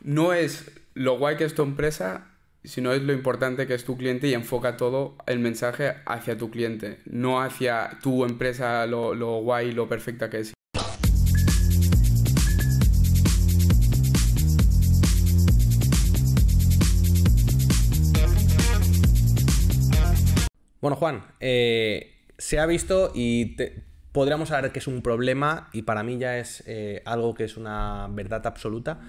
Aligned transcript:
no 0.00 0.32
es 0.32 0.70
lo 0.94 1.18
guay 1.18 1.36
que 1.36 1.44
es 1.44 1.54
tu 1.54 1.62
empresa, 1.62 2.28
sino 2.64 2.92
es 2.92 3.02
lo 3.02 3.12
importante 3.12 3.66
que 3.66 3.74
es 3.74 3.84
tu 3.84 3.96
cliente 3.96 4.28
y 4.28 4.34
enfoca 4.34 4.76
todo 4.76 5.16
el 5.26 5.38
mensaje 5.38 5.94
hacia 6.06 6.36
tu 6.36 6.50
cliente, 6.50 6.98
no 7.06 7.40
hacia 7.42 7.98
tu 8.02 8.24
empresa, 8.24 8.86
lo, 8.86 9.14
lo 9.14 9.40
guay, 9.40 9.72
lo 9.72 9.88
perfecta 9.88 10.30
que 10.30 10.40
es. 10.40 10.54
Bueno, 20.80 20.94
Juan, 20.96 21.24
eh, 21.40 22.14
se 22.38 22.60
ha 22.60 22.66
visto 22.66 23.10
y 23.12 23.56
podríamos 24.12 24.50
saber 24.50 24.70
que 24.70 24.78
es 24.78 24.86
un 24.86 25.02
problema 25.02 25.68
y 25.72 25.82
para 25.82 26.04
mí 26.04 26.18
ya 26.18 26.38
es 26.38 26.62
eh, 26.66 27.02
algo 27.04 27.34
que 27.34 27.44
es 27.44 27.56
una 27.56 28.06
verdad 28.10 28.46
absoluta. 28.46 29.00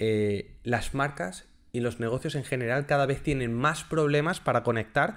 Eh, 0.00 0.56
las 0.64 0.94
marcas 0.94 1.46
y 1.70 1.78
los 1.78 2.00
negocios 2.00 2.34
en 2.34 2.42
general 2.42 2.86
cada 2.86 3.06
vez 3.06 3.22
tienen 3.22 3.54
más 3.54 3.84
problemas 3.84 4.40
para 4.40 4.64
conectar 4.64 5.14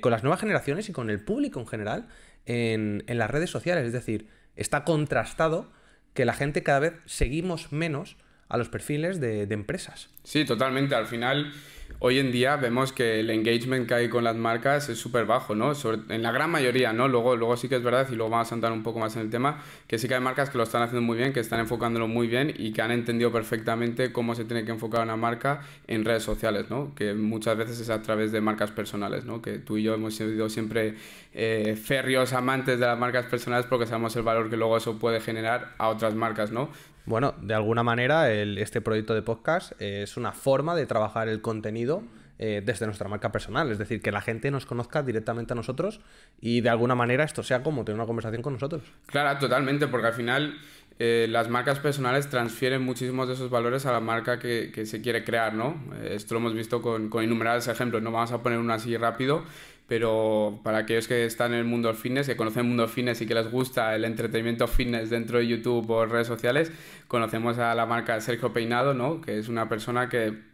con 0.00 0.10
las 0.10 0.24
nuevas 0.24 0.40
generaciones 0.40 0.88
y 0.88 0.92
con 0.92 1.08
el 1.08 1.20
público 1.20 1.60
en 1.60 1.68
general 1.68 2.08
en, 2.46 3.04
las 3.06 3.30
redes 3.30 3.48
sociales. 3.48 3.86
Es 3.86 3.92
decir, 3.92 4.26
está 4.56 4.82
contrastado 4.82 5.70
que 6.14 6.24
la 6.24 6.32
gente 6.32 6.64
cada 6.64 6.80
vez 6.80 6.94
seguimos 7.06 7.70
menos 7.70 8.16
a 8.48 8.56
los 8.56 8.68
perfiles 8.68 9.20
de 9.20 9.46
empresas. 9.50 10.10
Sí, 10.24 10.44
totalmente. 10.44 10.96
Al 10.96 11.06
final 11.06 11.52
hoy 12.00 12.18
en 12.18 12.30
día 12.30 12.56
vemos 12.56 12.92
que 12.92 13.20
el 13.20 13.30
engagement 13.30 13.88
que 13.88 13.94
hay 13.94 14.08
con 14.08 14.24
las 14.24 14.36
marcas 14.36 14.88
es 14.88 14.98
súper 14.98 15.26
bajo, 15.26 15.54
¿no? 15.54 15.72
en 16.08 16.22
la 16.22 16.30
gran 16.30 16.50
mayoría, 16.50 16.92
¿no? 16.92 17.08
Luego, 17.08 17.36
luego 17.36 17.56
sí 17.56 17.68
que 17.68 17.76
es 17.76 17.82
verdad, 17.82 18.06
y 18.10 18.14
luego 18.14 18.30
vamos 18.30 18.50
a 18.52 18.54
andar 18.54 18.72
un 18.72 18.82
poco 18.82 18.98
más 18.98 19.16
en 19.16 19.22
el 19.22 19.30
tema, 19.30 19.62
que 19.86 19.98
sí 19.98 20.06
que 20.06 20.14
hay 20.14 20.20
marcas 20.20 20.50
que 20.50 20.58
lo 20.58 20.64
están 20.64 20.82
haciendo 20.82 21.02
muy 21.02 21.16
bien, 21.16 21.32
que 21.32 21.40
están 21.40 21.60
enfocándolo 21.60 22.06
muy 22.06 22.28
bien 22.28 22.54
y 22.56 22.72
que 22.72 22.82
han 22.82 22.90
entendido 22.90 23.32
perfectamente 23.32 24.12
cómo 24.12 24.34
se 24.34 24.44
tiene 24.44 24.64
que 24.64 24.70
enfocar 24.70 25.02
una 25.02 25.16
marca 25.16 25.62
en 25.86 26.04
redes 26.04 26.22
sociales, 26.22 26.70
¿no? 26.70 26.94
Que 26.94 27.14
muchas 27.14 27.56
veces 27.56 27.80
es 27.80 27.90
a 27.90 28.00
través 28.02 28.32
de 28.32 28.40
marcas 28.40 28.70
personales, 28.70 29.24
¿no? 29.24 29.42
Que 29.42 29.58
tú 29.58 29.76
y 29.76 29.82
yo 29.82 29.94
hemos 29.94 30.14
sido 30.14 30.48
siempre 30.48 30.94
eh, 31.34 31.76
férreos 31.82 32.32
amantes 32.32 32.78
de 32.78 32.86
las 32.86 32.98
marcas 32.98 33.26
personales 33.26 33.66
porque 33.66 33.86
sabemos 33.86 34.14
el 34.16 34.22
valor 34.22 34.50
que 34.50 34.56
luego 34.56 34.76
eso 34.76 34.98
puede 34.98 35.20
generar 35.20 35.74
a 35.78 35.88
otras 35.88 36.14
marcas, 36.14 36.52
¿no? 36.52 36.68
Bueno, 37.08 37.34
de 37.40 37.54
alguna 37.54 37.82
manera 37.82 38.30
este 38.30 38.82
proyecto 38.82 39.14
de 39.14 39.22
podcast 39.22 39.72
es 39.80 40.18
una 40.18 40.32
forma 40.32 40.76
de 40.76 40.84
trabajar 40.84 41.26
el 41.28 41.40
contenido 41.40 42.02
eh, 42.38 42.62
desde 42.62 42.84
nuestra 42.84 43.08
marca 43.08 43.32
personal, 43.32 43.72
es 43.72 43.78
decir, 43.78 44.02
que 44.02 44.12
la 44.12 44.20
gente 44.20 44.50
nos 44.50 44.66
conozca 44.66 45.02
directamente 45.02 45.54
a 45.54 45.56
nosotros 45.56 46.02
y 46.38 46.60
de 46.60 46.68
alguna 46.68 46.94
manera 46.94 47.24
esto 47.24 47.42
sea 47.42 47.62
como 47.62 47.82
tener 47.86 47.98
una 47.98 48.04
conversación 48.04 48.42
con 48.42 48.52
nosotros. 48.52 48.82
Claro, 49.06 49.38
totalmente, 49.38 49.86
porque 49.86 50.08
al 50.08 50.12
final 50.12 50.58
eh, 50.98 51.26
las 51.30 51.48
marcas 51.48 51.78
personales 51.78 52.28
transfieren 52.28 52.82
muchísimos 52.82 53.26
de 53.26 53.34
esos 53.34 53.48
valores 53.48 53.86
a 53.86 53.92
la 53.92 54.00
marca 54.00 54.38
que, 54.38 54.70
se 54.84 55.00
quiere 55.00 55.24
crear, 55.24 55.54
¿no? 55.54 55.82
Esto 56.04 56.34
lo 56.34 56.40
hemos 56.40 56.52
visto 56.52 56.82
con, 56.82 57.08
con 57.08 57.24
innumerables 57.24 57.68
ejemplos, 57.68 58.02
no 58.02 58.12
vamos 58.12 58.32
a 58.32 58.42
poner 58.42 58.58
uno 58.58 58.74
así 58.74 58.94
rápido, 58.98 59.44
pero 59.88 60.60
para 60.62 60.78
aquellos 60.78 61.08
que 61.08 61.24
están 61.24 61.54
en 61.54 61.60
el 61.60 61.64
mundo 61.64 61.92
fitness, 61.94 62.26
que 62.26 62.36
conocen 62.36 62.60
el 62.60 62.68
mundo 62.68 62.86
fitness 62.86 63.22
y 63.22 63.26
que 63.26 63.34
les 63.34 63.50
gusta 63.50 63.94
el 63.94 64.04
entretenimiento 64.04 64.68
fitness 64.68 65.08
dentro 65.08 65.38
de 65.38 65.46
YouTube 65.46 65.90
o 65.90 66.04
redes 66.04 66.26
sociales, 66.26 66.70
conocemos 67.08 67.58
a 67.58 67.74
la 67.74 67.86
marca 67.86 68.20
Sergio 68.20 68.52
Peinado, 68.52 68.92
¿no? 68.92 69.22
que 69.22 69.38
es 69.38 69.48
una 69.48 69.68
persona 69.68 70.10
que 70.10 70.47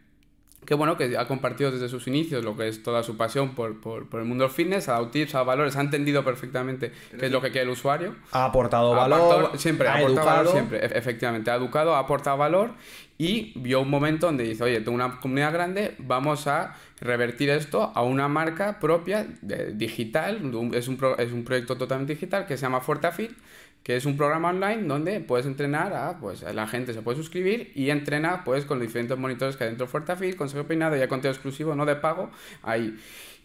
que 0.65 0.73
bueno, 0.73 0.97
que 0.97 1.17
ha 1.17 1.27
compartido 1.27 1.71
desde 1.71 1.89
sus 1.89 2.07
inicios 2.07 2.43
lo 2.43 2.57
que 2.57 2.67
es 2.67 2.83
toda 2.83 3.03
su 3.03 3.17
pasión 3.17 3.55
por, 3.55 3.79
por, 3.79 4.07
por 4.09 4.19
el 4.19 4.25
mundo 4.25 4.43
del 4.43 4.53
fitness, 4.53 4.89
ha 4.89 4.93
dado 4.93 5.07
tips, 5.07 5.35
ha 5.35 5.39
dado 5.39 5.45
valores, 5.45 5.75
ha 5.75 5.81
entendido 5.81 6.23
perfectamente 6.23 6.91
qué 7.17 7.27
es 7.27 7.31
lo 7.31 7.41
que 7.41 7.51
quiere 7.51 7.65
el 7.65 7.69
usuario. 7.69 8.15
Ha 8.31 8.45
aportado 8.45 8.91
valor. 8.91 9.51
siempre, 9.57 9.87
ha, 9.87 9.95
aportado 9.95 10.25
valor, 10.25 10.51
siempre, 10.51 10.79
e-, 10.79 10.97
efectivamente, 10.97 11.51
ha 11.51 11.55
educado, 11.55 11.95
ha 11.95 11.99
aportado 11.99 12.37
valor 12.37 12.71
y 13.17 13.53
vio 13.55 13.81
un 13.81 13.89
momento 13.89 14.25
donde 14.25 14.43
dice, 14.43 14.63
oye, 14.63 14.81
tengo 14.81 14.95
una 14.95 15.19
comunidad 15.19 15.53
grande, 15.53 15.95
vamos 15.99 16.47
a 16.47 16.75
revertir 16.99 17.49
esto 17.49 17.91
a 17.95 18.03
una 18.03 18.27
marca 18.27 18.79
propia 18.79 19.25
digital, 19.73 20.37
es 20.73 20.87
un, 20.87 21.05
es 21.17 21.31
un 21.31 21.43
proyecto 21.43 21.77
totalmente 21.77 22.13
digital 22.13 22.45
que 22.45 22.57
se 22.57 22.63
llama 22.63 22.81
FortaFit, 22.81 23.31
que 23.85 23.95
es 23.95 24.07
un 24.07 24.17
programa 24.17 24.49
online 24.49 24.87
donde 24.87 25.19
puedes 25.19 25.45
entrenar 25.45 25.93
a, 25.93 26.17
pues 26.17 26.41
la 26.41 26.65
gente 26.65 26.91
se 26.91 27.03
puede 27.03 27.17
suscribir 27.17 27.71
y 27.75 27.91
entrena 27.91 28.43
pues 28.43 28.65
con 28.65 28.79
los 28.79 28.87
diferentes 28.87 29.15
monitores 29.15 29.57
que 29.57 29.63
hay 29.63 29.69
dentro 29.69 29.85
de 29.85 29.91
FortaFit, 29.91 30.35
consejo 30.35 30.63
peinado 30.63 30.97
y 30.97 31.01
hay 31.01 31.07
contenido 31.07 31.33
exclusivo, 31.33 31.75
no 31.75 31.85
de 31.85 31.95
pago, 31.95 32.31
ahí. 32.63 32.99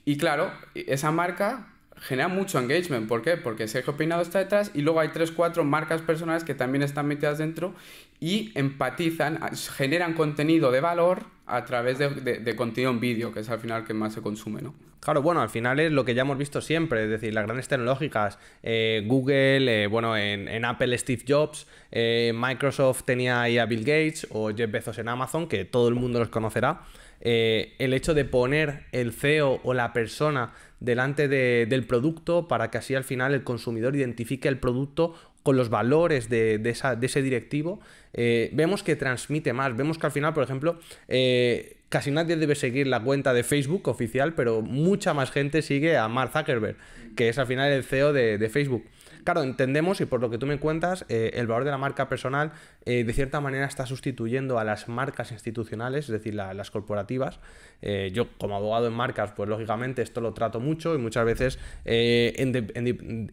Y 0.06 0.16
claro, 0.16 0.50
esa 0.74 1.10
marca 1.10 1.66
genera 1.96 2.28
mucho 2.28 2.58
engagement. 2.58 3.06
¿Por 3.06 3.20
qué? 3.20 3.36
Porque 3.36 3.68
Sergio 3.68 3.98
Peinado 3.98 4.22
está 4.22 4.38
detrás 4.38 4.70
y 4.72 4.80
luego 4.80 5.00
hay 5.00 5.08
3, 5.08 5.30
4 5.30 5.62
marcas 5.62 6.00
personales 6.00 6.42
que 6.42 6.54
también 6.54 6.82
están 6.82 7.06
metidas 7.06 7.36
dentro 7.36 7.74
y 8.18 8.50
empatizan, 8.54 9.40
generan 9.76 10.14
contenido 10.14 10.70
de 10.70 10.80
valor 10.80 11.26
a 11.50 11.64
través 11.64 11.98
de, 11.98 12.56
contenido 12.56 12.90
en 12.90 13.00
vídeo, 13.00 13.32
que 13.32 13.40
es 13.40 13.50
al 13.50 13.60
final 13.60 13.84
que 13.84 13.94
más 13.94 14.14
se 14.14 14.22
consume, 14.22 14.62
¿no? 14.62 14.74
Claro, 15.00 15.22
bueno, 15.22 15.40
al 15.40 15.48
final 15.48 15.80
es 15.80 15.90
lo 15.90 16.04
que 16.04 16.14
ya 16.14 16.22
hemos 16.22 16.36
visto 16.36 16.60
siempre, 16.60 17.04
es 17.04 17.10
decir, 17.10 17.32
las 17.32 17.44
grandes 17.44 17.68
tecnológicas, 17.68 18.38
eh, 18.62 19.02
Google, 19.06 19.84
eh, 19.84 19.86
bueno, 19.86 20.16
en, 20.16 20.64
Apple 20.64 20.96
Steve 20.98 21.22
Jobs, 21.26 21.66
eh, 21.90 22.32
Microsoft 22.34 23.04
tenía 23.04 23.40
ahí 23.40 23.56
a 23.56 23.64
Bill 23.64 23.80
Gates 23.80 24.26
o 24.30 24.50
Jeff 24.54 24.70
Bezos 24.70 24.98
en 24.98 25.08
Amazon, 25.08 25.48
que 25.48 25.64
todo 25.64 25.88
el 25.88 25.94
mundo 25.94 26.18
los 26.18 26.28
conocerá. 26.28 26.82
el 27.22 27.92
hecho 27.92 28.14
de 28.14 28.24
poner 28.24 28.86
el 28.92 29.12
CEO 29.12 29.60
o 29.62 29.74
la 29.74 29.92
persona 29.92 30.52
delante 30.80 31.28
del 31.28 31.86
producto 31.86 32.48
para 32.48 32.70
que 32.70 32.78
así 32.78 32.94
al 32.94 33.04
final 33.04 33.34
el 33.34 33.44
consumidor 33.44 33.94
identifique 33.94 34.48
el 34.48 34.58
producto 34.58 35.14
con 35.42 35.56
los 35.56 35.70
valores 35.70 36.28
de, 36.28 36.60
ese 36.64 37.22
directivo, 37.22 37.80
eh, 38.12 38.50
vemos 38.52 38.82
que 38.82 38.96
transmite 38.96 39.52
más. 39.52 39.76
Vemos 39.76 39.98
que 39.98 40.06
al 40.06 40.12
final, 40.12 40.34
por 40.34 40.44
ejemplo, 40.44 40.78
eh, 41.08 41.76
casi 41.88 42.10
nadie 42.10 42.36
debe 42.36 42.54
seguir 42.54 42.86
la 42.86 43.00
cuenta 43.00 43.34
de 43.34 43.42
Facebook 43.42 43.88
oficial, 43.88 44.34
pero 44.34 44.62
mucha 44.62 45.14
más 45.14 45.30
gente 45.30 45.62
sigue 45.62 45.96
a 45.96 46.08
Mark 46.08 46.32
Zuckerberg, 46.32 46.76
que 47.16 47.28
es 47.28 47.38
al 47.38 47.46
final 47.46 47.70
el 47.70 47.84
CEO 47.84 48.12
de 48.12 48.50
Facebook. 48.52 48.84
Claro, 49.24 49.42
entendemos 49.42 50.00
y 50.00 50.06
por 50.06 50.20
lo 50.20 50.30
que 50.30 50.38
tú 50.38 50.46
me 50.46 50.58
cuentas, 50.58 51.04
eh, 51.08 51.32
el 51.34 51.46
valor 51.46 51.64
de 51.64 51.70
la 51.70 51.78
marca 51.78 52.08
personal 52.08 52.52
eh, 52.84 53.04
de 53.04 53.12
cierta 53.12 53.40
manera 53.40 53.66
está 53.66 53.86
sustituyendo 53.86 54.58
a 54.58 54.64
las 54.64 54.88
marcas 54.88 55.32
institucionales, 55.32 56.06
es 56.06 56.10
decir, 56.10 56.34
las 56.34 56.70
corporativas. 56.70 57.40
Eh, 57.82 58.10
yo 58.12 58.28
como 58.38 58.56
abogado 58.56 58.86
en 58.86 58.94
marcas, 58.94 59.32
pues 59.32 59.48
lógicamente 59.48 60.02
esto 60.02 60.20
lo 60.20 60.32
trato 60.32 60.60
mucho 60.60 60.94
y 60.94 60.98
muchas 60.98 61.24
veces 61.24 61.58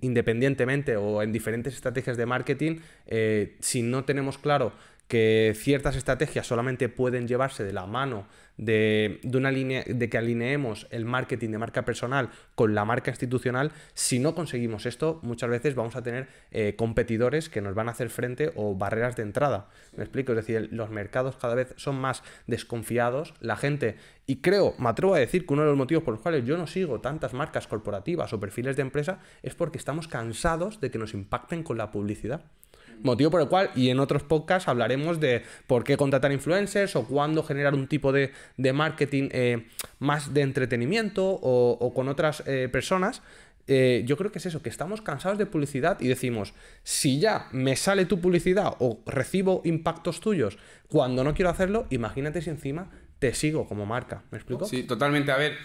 independientemente 0.02 0.96
o 0.98 1.22
en 1.22 1.32
diferentes 1.32 1.74
estrategias 1.74 2.18
de 2.18 2.26
marketing, 2.26 2.80
si 3.60 3.82
no 3.82 4.04
tenemos 4.04 4.38
claro 4.38 4.74
que 5.08 5.54
ciertas 5.56 5.96
estrategias 5.96 6.46
solamente 6.46 6.90
pueden 6.90 7.28
llevarse 7.28 7.64
de 7.64 7.74
la 7.74 7.86
mano 7.86 8.28
de, 8.58 9.20
una 9.34 9.52
línea, 9.52 9.84
de 9.88 10.10
que 10.10 10.18
alineemos 10.18 10.88
el 10.90 11.06
marketing 11.06 11.52
de 11.52 11.58
marca 11.60 11.86
personal 11.86 12.30
con 12.56 12.76
la 12.76 12.86
marca 12.86 13.12
institucional. 13.12 13.72
Si 13.94 14.20
no 14.20 14.36
conseguimos 14.36 14.86
esto, 14.86 15.20
muchas 15.22 15.50
veces 15.50 15.76
vamos 15.76 15.96
a 15.96 16.02
tener 16.02 16.28
eh, 16.52 16.76
competidores 16.76 17.50
que 17.50 17.62
nos 17.62 17.76
van 17.76 17.88
a 17.88 17.92
hacer 17.92 18.10
frente 18.10 18.52
o 18.56 18.76
barreras 18.76 19.16
de 19.16 19.24
entrada. 19.24 19.70
¿Me 19.96 20.04
explico? 20.04 20.34
Es 20.34 20.38
decir, 20.38 20.70
los 20.72 20.90
mercados 20.90 21.38
cada 21.38 21.56
vez 21.56 21.74
son 21.78 21.96
más 21.96 22.24
desconfiados, 22.48 23.34
la 23.40 23.56
gente, 23.56 23.96
y 24.26 24.38
creo, 24.38 24.74
me 24.78 24.90
atrevo 24.90 25.14
a 25.14 25.20
decir 25.20 25.46
que 25.46 25.54
uno 25.54 25.62
de 25.62 25.70
los 25.70 25.78
motivos 25.78 26.04
por 26.04 26.16
los 26.16 26.22
cuales 26.22 26.44
yo 26.46 26.58
no 26.58 26.68
sigo 26.68 27.00
tantas 27.00 27.34
marcas 27.34 27.68
corporativas 27.68 28.34
o 28.34 28.40
perfiles 28.40 28.76
de 28.76 28.82
empresa 28.82 29.20
es 29.44 29.56
porque 29.56 29.78
estamos 29.78 30.08
cansados 30.08 30.82
de 30.82 30.92
que 30.92 30.98
nos 30.98 31.14
impacten 31.14 31.64
con 31.64 31.78
la 31.78 31.92
publicidad. 31.92 32.42
Motivo 33.04 33.32
por 33.32 33.42
el 33.42 33.48
cual, 33.48 33.72
y 33.76 33.90
en 33.90 34.00
otros 34.00 34.24
podcasts 34.24 34.68
hablaremos 34.68 35.20
de 35.20 35.44
por 35.68 35.84
qué 35.84 35.98
contratar 35.98 36.32
influencers 36.32 36.96
o 36.96 37.06
cuándo 37.06 37.44
generar 37.44 37.74
un 37.74 37.88
tipo 37.88 38.12
de, 38.12 38.32
marketing 38.74 39.30
eh, 39.32 39.68
más 40.00 40.34
de 40.34 40.42
entretenimiento 40.42 41.26
o, 41.26 41.94
con 41.94 42.08
otras 42.08 42.44
eh, 42.46 42.70
personas. 42.72 43.22
Eh, 43.70 44.04
yo 44.06 44.16
creo 44.16 44.32
que 44.32 44.40
es 44.40 44.46
eso, 44.46 44.62
que 44.62 44.70
estamos 44.70 45.02
cansados 45.02 45.38
de 45.38 45.46
publicidad 45.46 46.00
y 46.00 46.08
decimos, 46.08 46.54
si 46.84 47.20
ya 47.20 47.48
me 47.52 47.76
sale 47.76 48.06
tu 48.06 48.22
publicidad 48.22 48.76
o 48.80 49.00
recibo 49.06 49.62
impactos 49.66 50.22
tuyos 50.22 50.58
cuando 50.88 51.26
no 51.26 51.34
quiero 51.34 51.50
hacerlo, 51.50 51.86
imagínate 51.90 52.42
si 52.42 52.50
encima 52.50 52.90
te 53.20 53.34
sigo 53.34 53.68
como 53.68 53.86
marca. 53.86 54.24
¿Me 54.32 54.38
explico? 54.38 54.66
Sí, 54.66 54.84
totalmente. 54.84 55.32
A 55.32 55.38
ver, 55.38 55.58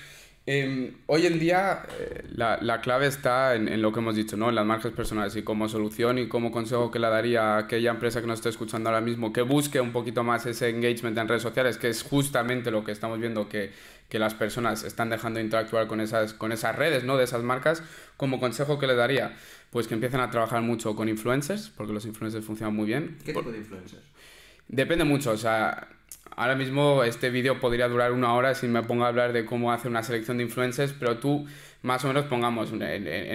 Em, 0.44 0.94
hoy 1.06 1.26
en 1.26 1.38
día 1.38 1.84
eh, 2.00 2.24
la, 2.34 2.80
clave 2.80 3.06
está 3.06 3.54
en, 3.54 3.80
lo 3.80 3.92
que 3.92 4.00
hemos 4.00 4.16
dicho, 4.16 4.36
¿no? 4.36 4.48
en 4.48 4.56
las 4.56 4.66
marcas 4.66 4.90
personales 4.90 5.36
y 5.36 5.42
como 5.42 5.68
solución 5.68 6.18
y 6.18 6.26
como 6.26 6.50
consejo 6.50 6.90
que 6.90 6.98
le 6.98 7.08
daría 7.08 7.54
a 7.54 7.58
aquella 7.58 7.92
empresa 7.92 8.20
que 8.20 8.26
nos 8.26 8.40
esté 8.40 8.48
escuchando 8.48 8.88
ahora 8.88 9.00
mismo 9.00 9.32
que 9.32 9.42
busque 9.42 9.80
un 9.80 9.92
poquito 9.92 10.24
más 10.24 10.44
ese 10.46 10.68
engagement 10.68 11.16
en 11.16 11.28
redes 11.28 11.42
sociales, 11.42 11.78
que 11.78 11.88
es 11.88 12.02
justamente 12.02 12.72
lo 12.72 12.82
que 12.82 12.90
estamos 12.90 13.20
viendo 13.20 13.48
que, 13.48 13.70
que 14.08 14.18
las 14.18 14.34
personas 14.34 14.82
están 14.82 15.10
dejando 15.10 15.38
de 15.38 15.44
interactuar 15.44 15.86
con 15.86 16.00
esas, 16.00 16.34
con 16.34 16.50
esas 16.50 16.74
redes 16.74 17.04
¿no? 17.04 17.16
de 17.16 17.22
esas 17.22 17.44
marcas, 17.44 17.84
como 18.16 18.40
consejo 18.40 18.80
que 18.80 18.88
le 18.88 18.96
daría, 18.96 19.36
pues 19.70 19.86
que 19.86 19.94
empiecen 19.94 20.18
a 20.18 20.30
trabajar 20.30 20.60
mucho 20.60 20.96
con 20.96 21.08
influencers, 21.08 21.70
porque 21.76 21.92
los 21.92 22.04
influencers 22.04 22.44
funcionan 22.44 22.74
muy 22.74 22.86
bien. 22.86 23.16
¿Qué 23.24 23.32
tipo 23.32 23.48
de 23.48 23.58
influencers? 23.58 24.02
Depende 24.66 25.04
mucho, 25.04 25.30
o 25.30 25.36
sea 25.36 25.86
ahora 26.36 26.54
mismo 26.54 27.04
este 27.04 27.30
vídeo 27.30 27.60
podría 27.60 27.88
durar 27.88 28.12
una 28.12 28.34
hora 28.34 28.54
si 28.54 28.66
me 28.66 28.82
pongo 28.82 29.04
a 29.04 29.08
hablar 29.08 29.32
de 29.32 29.44
cómo 29.44 29.72
hacer 29.72 29.90
una 29.90 30.02
selección 30.02 30.38
de 30.38 30.44
influencers, 30.44 30.92
pero 30.92 31.18
tú 31.18 31.46
más 31.82 32.04
o 32.04 32.08
menos 32.08 32.26
pongamos, 32.26 32.70
en, 32.72 32.82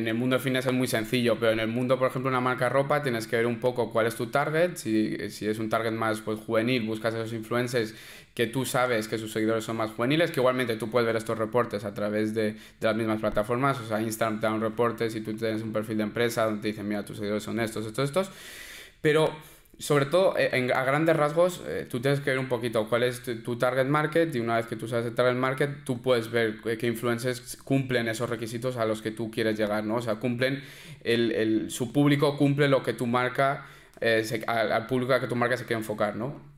el 0.07 0.13
mundo 0.13 0.37
de 0.37 0.41
fitness 0.41 0.65
es 0.67 0.73
muy 0.73 0.87
sencillo, 0.87 1.37
pero 1.37 1.51
en 1.51 1.59
el 1.59 1.67
mundo, 1.67 1.99
por 1.99 2.07
ejemplo, 2.07 2.29
una 2.29 2.39
marca 2.39 2.69
ropa, 2.69 3.03
tienes 3.03 3.27
que 3.27 3.35
ver 3.35 3.45
un 3.45 3.59
poco 3.59 3.91
cuál 3.91 4.07
es 4.07 4.15
tu 4.15 4.27
target, 4.27 4.75
si, 4.75 5.17
si 5.29 5.47
es 5.47 5.59
un 5.59 5.69
target 5.69 5.91
más 5.91 6.21
pues, 6.21 6.39
juvenil, 6.39 6.83
buscas 6.83 7.13
esos 7.13 7.33
influencers 7.33 7.93
que 8.33 8.47
tú 8.47 8.63
sabes 8.63 9.09
que 9.09 9.17
sus 9.17 9.33
seguidores 9.33 9.65
son 9.65 9.75
más 9.75 9.91
juveniles, 9.91 10.31
que 10.31 10.39
igualmente 10.39 10.77
tú 10.77 10.89
puedes 10.89 11.05
ver 11.05 11.17
estos 11.17 11.37
reportes 11.37 11.83
a 11.83 11.93
través 11.93 12.33
de, 12.33 12.53
de 12.53 12.57
las 12.79 12.95
mismas 12.95 13.19
plataformas, 13.19 13.81
o 13.81 13.85
sea, 13.85 14.01
Instagram 14.01 14.39
te 14.39 14.47
da 14.47 14.53
un 14.53 14.61
reporte, 14.61 15.09
si 15.09 15.19
tú 15.19 15.33
tienes 15.35 15.61
un 15.61 15.73
perfil 15.73 15.97
de 15.97 16.03
empresa 16.03 16.45
donde 16.45 16.61
te 16.61 16.67
dicen, 16.69 16.87
mira, 16.87 17.03
tus 17.03 17.17
seguidores 17.17 17.43
son 17.43 17.59
estos, 17.59 17.85
estos, 17.85 18.05
estos, 18.05 18.31
pero 19.01 19.33
sobre 19.79 20.07
todo, 20.07 20.33
eh, 20.37 20.71
a 20.73 20.83
grandes 20.83 21.15
rasgos, 21.15 21.61
eh, 21.67 21.85
tú 21.89 21.99
tienes 21.99 22.19
que 22.19 22.31
ver 22.31 22.39
un 22.39 22.47
poquito 22.47 22.89
cuál 22.89 23.03
es 23.03 23.21
tu, 23.21 23.57
target 23.57 23.85
market 23.85 24.33
y 24.33 24.39
una 24.39 24.55
vez 24.55 24.65
que 24.65 24.75
tú 24.75 24.87
sabes 24.87 25.05
el 25.05 25.13
target 25.13 25.35
market, 25.35 25.83
tú 25.83 26.01
puedes 26.01 26.31
ver 26.31 26.61
qué 26.61 26.87
influencers 26.87 27.57
cumplen 27.57 28.07
esos 28.07 28.27
requisitos 28.27 28.77
a 28.77 28.85
los 28.85 29.03
que 29.03 29.11
tú 29.11 29.29
quieres 29.29 29.57
llegar, 29.57 29.83
¿no? 29.83 29.95
O 29.95 30.01
sea, 30.01 30.15
cumplen, 30.15 30.63
el, 31.03 31.69
su 31.69 31.93
público 31.93 32.37
cumple 32.37 32.67
lo 32.67 32.81
que 32.81 32.93
tu 32.93 33.05
marca, 33.05 33.67
eh, 34.01 34.25
al, 34.47 34.71
al, 34.71 34.87
público 34.87 35.13
a 35.13 35.19
que 35.19 35.27
tu 35.27 35.35
marca 35.35 35.57
se 35.57 35.65
quiere 35.65 35.79
enfocar, 35.79 36.15
¿no? 36.15 36.56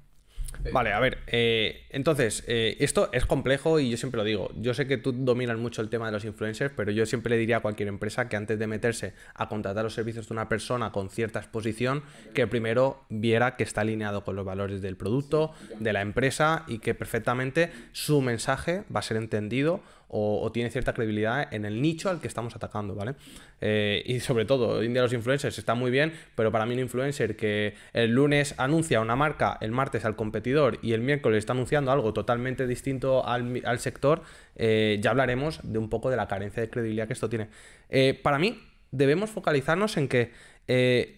Vale, 0.72 0.94
a 0.94 1.00
ver, 1.00 1.20
eh, 1.28 1.86
entonces, 1.90 2.44
eh, 2.48 2.76
esto 2.80 3.10
es 3.14 3.26
complejo 3.26 3.80
y 3.80 3.90
yo 3.90 3.98
siempre 3.98 4.18
lo 4.18 4.24
digo. 4.24 4.52
Yo 4.56 4.74
sé 4.74 4.88
que 4.88 4.98
tú 4.98 5.14
dominas 5.14 5.58
mucho 5.58 5.82
el 5.82 5.90
tema 5.90 6.08
de 6.08 6.12
los 6.12 6.26
influencers, 6.26 6.74
pero 6.76 6.92
yo 6.92 7.06
siempre 7.06 7.32
le 7.32 7.38
diría 7.38 7.58
a 7.58 7.60
cualquier 7.62 7.88
empresa 7.88 8.28
que 8.28 8.36
antes 8.36 8.60
de 8.60 8.68
meterse 8.68 9.14
a 9.34 9.48
contratar 9.48 9.84
los 9.84 9.94
servicios 9.94 10.28
de 10.28 10.34
una 10.34 10.50
persona 10.50 10.92
con 10.92 11.10
cierta 11.10 11.40
exposición, 11.40 12.04
que 12.34 12.46
primero 12.48 13.06
viera 13.10 13.56
que 13.56 13.64
está 13.64 13.82
alineado 13.82 14.24
con 14.24 14.36
los 14.36 14.46
valores 14.46 14.82
del 14.82 14.98
producto, 14.98 15.54
de 15.80 15.94
la 15.94 16.02
empresa 16.02 16.66
y 16.68 16.80
que 16.80 16.94
perfectamente 16.94 17.72
su 17.94 18.22
mensaje 18.22 18.84
va 18.94 19.00
a 19.00 19.04
ser 19.04 19.18
entendido 19.18 19.82
o, 20.10 20.52
tiene 20.52 20.70
cierta 20.70 20.94
credibilidad 20.94 21.54
en 21.54 21.66
el 21.66 21.82
nicho 21.82 22.10
al 22.10 22.20
que 22.20 22.28
estamos 22.28 22.56
atacando, 22.56 22.96
¿vale? 22.96 23.16
Eh, 23.62 24.04
y 24.06 24.20
sobre 24.20 24.46
todo, 24.46 24.80
hoy 24.80 24.88
en 24.88 24.94
día 24.94 25.04
los 25.04 25.14
influencers 25.14 25.58
están 25.58 25.78
muy 25.78 25.92
bien, 25.92 26.14
pero 26.36 26.52
para 26.52 26.66
mí 26.66 26.74
un 26.74 26.80
influencer 26.80 27.36
que 27.36 27.76
el 27.94 28.12
lunes 28.12 28.56
anuncia 28.58 29.02
una 29.02 29.16
marca, 29.16 29.58
el 29.62 29.72
martes 29.72 30.06
al 30.06 30.16
competidor 30.16 30.80
y 30.82 30.94
el 30.94 31.02
miércoles 31.02 31.40
está 31.40 31.54
anunciando 31.54 31.92
algo 31.92 32.12
totalmente 32.14 32.66
distinto 32.66 33.26
al, 33.26 33.80
sector, 33.80 34.24
eh, 34.56 34.98
ya 35.02 35.12
hablaremos 35.12 35.60
de 35.64 35.78
un 35.78 35.90
poco 35.90 36.10
de 36.10 36.18
la 36.18 36.28
carencia 36.28 36.62
de 36.62 36.70
credibilidad 36.70 37.08
que 37.08 37.14
esto 37.14 37.30
tiene. 37.30 37.50
Eh, 37.90 38.20
para 38.22 38.40
mí, 38.40 38.60
debemos 38.92 39.30
focalizarnos 39.30 39.98
en 39.98 40.08
que 40.08 40.32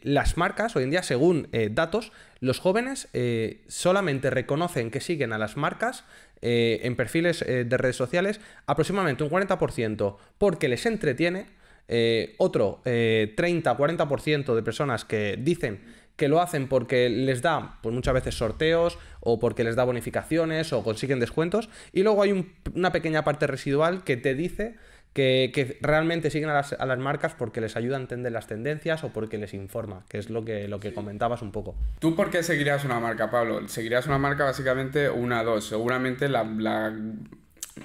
las 0.03 0.37
marcas, 0.37 0.77
hoy 0.77 0.83
en 0.83 0.91
día, 0.91 1.03
según 1.03 1.49
datos, 1.71 2.13
los 2.39 2.59
jóvenes 2.59 3.09
solamente 3.67 4.29
reconocen 4.29 4.91
que 4.91 5.01
siguen 5.01 5.33
a 5.33 5.37
las 5.37 5.57
marcas 5.57 6.05
eh, 6.43 6.79
en 6.87 6.95
perfiles 6.95 7.43
eh, 7.43 7.65
de 7.65 7.77
redes 7.77 7.95
sociales 7.95 8.41
aproximadamente 8.65 9.23
un 9.23 9.29
40% 9.29 10.17
porque 10.39 10.67
les 10.67 10.87
entretiene, 10.87 11.45
eh, 11.87 12.33
otro 12.39 12.81
30-40% 12.83 14.55
de 14.55 14.63
personas 14.63 15.05
que 15.05 15.37
dicen 15.39 15.81
que 16.15 16.27
lo 16.27 16.41
hacen 16.41 16.67
porque 16.67 17.09
les 17.09 17.43
da 17.43 17.77
pues 17.83 17.93
muchas 17.93 18.15
veces 18.15 18.33
sorteos 18.33 18.97
o 19.19 19.37
porque 19.37 19.63
les 19.63 19.75
da 19.75 19.83
bonificaciones 19.83 20.73
o 20.73 20.83
consiguen 20.83 21.19
descuentos 21.19 21.69
y 21.93 22.01
luego 22.01 22.23
hay 22.23 22.51
una 22.73 22.91
pequeña 22.91 23.23
parte 23.23 23.45
residual 23.45 24.03
que 24.03 24.17
te 24.17 24.33
dice 24.33 24.77
que, 25.13 25.77
realmente 25.81 26.29
siguen 26.29 26.49
a 26.49 26.53
las, 26.53 26.73
a 26.73 26.85
las, 26.85 26.97
marcas 26.97 27.33
porque 27.33 27.59
les 27.59 27.75
ayuda 27.75 27.97
a 27.97 27.99
entender 27.99 28.31
las 28.31 28.47
tendencias 28.47 29.03
o 29.03 29.09
porque 29.09 29.37
les 29.37 29.53
informa, 29.53 30.05
que 30.07 30.17
es 30.17 30.29
lo 30.29 30.45
que, 30.45 30.67
lo 30.67 30.79
que 30.79 30.93
comentabas 30.93 31.41
un 31.41 31.51
poco. 31.51 31.75
¿Tú 31.99 32.15
por 32.15 32.29
qué 32.29 32.43
seguirías 32.43 32.85
una 32.85 32.99
marca, 32.99 33.29
Pablo? 33.29 33.67
Seguirías 33.67 34.07
una 34.07 34.17
marca 34.17 34.45
básicamente 34.45 35.09
una, 35.09 35.43
dos. 35.43 35.65
Seguramente 35.65 36.29
la, 36.29 36.43
la 36.43 36.93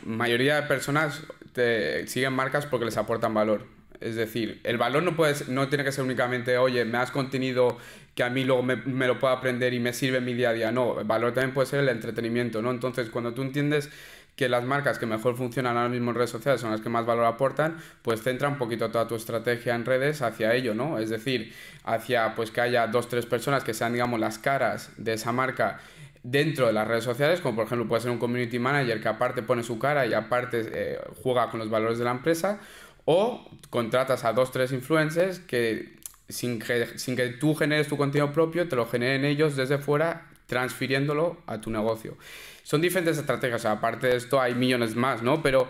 mayoría 0.04 0.60
de 0.60 0.62
personas 0.62 1.22
te 1.52 2.06
siguen 2.06 2.32
marcas 2.32 2.66
porque 2.66 2.84
les 2.84 2.96
aportan 2.96 3.34
valor. 3.34 3.66
Es 4.00 4.14
decir, 4.14 4.60
el 4.64 4.76
valor 4.76 5.02
no, 5.02 5.16
puede, 5.16 5.34
no 5.48 5.68
tiene 5.68 5.82
que 5.82 5.90
ser 5.90 6.04
únicamente, 6.04 6.58
oye, 6.58 6.84
me 6.84 6.98
das 6.98 7.10
contenido 7.10 7.78
que 8.14 8.22
a 8.22 8.30
mí 8.30 8.44
luego 8.44 8.62
me, 8.62 8.76
me, 8.76 9.06
lo 9.06 9.18
puedo 9.18 9.32
aprender 9.32 9.74
y 9.74 9.80
me 9.80 9.92
sirve 9.92 10.18
en 10.18 10.24
mi 10.24 10.34
día 10.34 10.50
a 10.50 10.52
día. 10.52 10.70
No, 10.70 11.00
el 11.00 11.06
valor 11.06 11.32
también 11.32 11.54
puede 11.54 11.66
ser 11.66 11.80
el 11.80 11.88
entretenimiento, 11.88 12.62
¿no? 12.62 12.70
Entonces, 12.70 13.10
cuando 13.10 13.34
tú 13.34 13.42
entiendes 13.42 13.90
que 14.36 14.50
las 14.50 14.64
marcas 14.64 14.98
que 14.98 15.06
mejor 15.06 15.34
funcionan 15.34 15.76
ahora 15.76 15.88
mismo 15.88 16.10
en 16.10 16.16
redes 16.16 16.30
sociales 16.30 16.60
son 16.60 16.70
las 16.70 16.82
que 16.82 16.90
más 16.90 17.06
valor 17.06 17.24
aportan, 17.24 17.78
pues 18.02 18.22
centra 18.22 18.48
un 18.48 18.58
poquito 18.58 18.90
toda 18.90 19.08
tu 19.08 19.14
estrategia 19.14 19.74
en 19.74 19.86
redes 19.86 20.20
hacia 20.20 20.54
ello, 20.54 20.74
¿no? 20.74 20.98
Es 20.98 21.08
decir, 21.08 21.54
hacia 21.84 22.34
pues 22.34 22.50
que 22.50 22.60
haya 22.60 22.86
dos, 22.86 23.08
tres 23.08 23.24
personas 23.24 23.64
que 23.64 23.72
sean, 23.72 23.94
digamos, 23.94 24.20
las 24.20 24.38
caras 24.38 24.90
de 24.98 25.14
esa 25.14 25.32
marca 25.32 25.80
dentro 26.22 26.66
de 26.66 26.74
las 26.74 26.86
redes 26.86 27.04
sociales, 27.04 27.40
como 27.40 27.56
por 27.56 27.66
ejemplo 27.66 27.88
puede 27.88 28.02
ser 28.02 28.10
un 28.10 28.18
community 28.18 28.58
manager 28.58 29.00
que 29.00 29.08
aparte 29.08 29.42
pone 29.42 29.62
su 29.62 29.78
cara 29.78 30.06
y 30.06 30.12
aparte 30.12 30.66
eh, 30.70 30.98
juega 31.22 31.48
con 31.50 31.60
los 31.60 31.70
valores 31.70 31.98
de 31.98 32.04
la 32.04 32.10
empresa, 32.10 32.60
o 33.06 33.48
contratas 33.70 34.24
a 34.24 34.32
dos, 34.32 34.50
tres 34.50 34.72
influencers 34.72 35.38
que 35.38 35.96
sin, 36.28 36.58
que 36.58 36.98
sin 36.98 37.16
que 37.16 37.28
tú 37.28 37.54
generes 37.54 37.88
tu 37.88 37.96
contenido 37.96 38.32
propio, 38.32 38.68
te 38.68 38.76
lo 38.76 38.86
generen 38.86 39.24
ellos 39.24 39.56
desde 39.56 39.78
fuera 39.78 40.26
transfiriéndolo 40.46 41.38
a 41.46 41.60
tu 41.60 41.70
negocio. 41.70 42.16
Son 42.66 42.80
diferentes 42.80 43.16
estrategias, 43.16 43.64
aparte 43.64 44.08
de 44.08 44.16
esto 44.16 44.40
hay 44.40 44.56
millones 44.56 44.96
más, 44.96 45.22
¿no? 45.22 45.40
Pero 45.40 45.68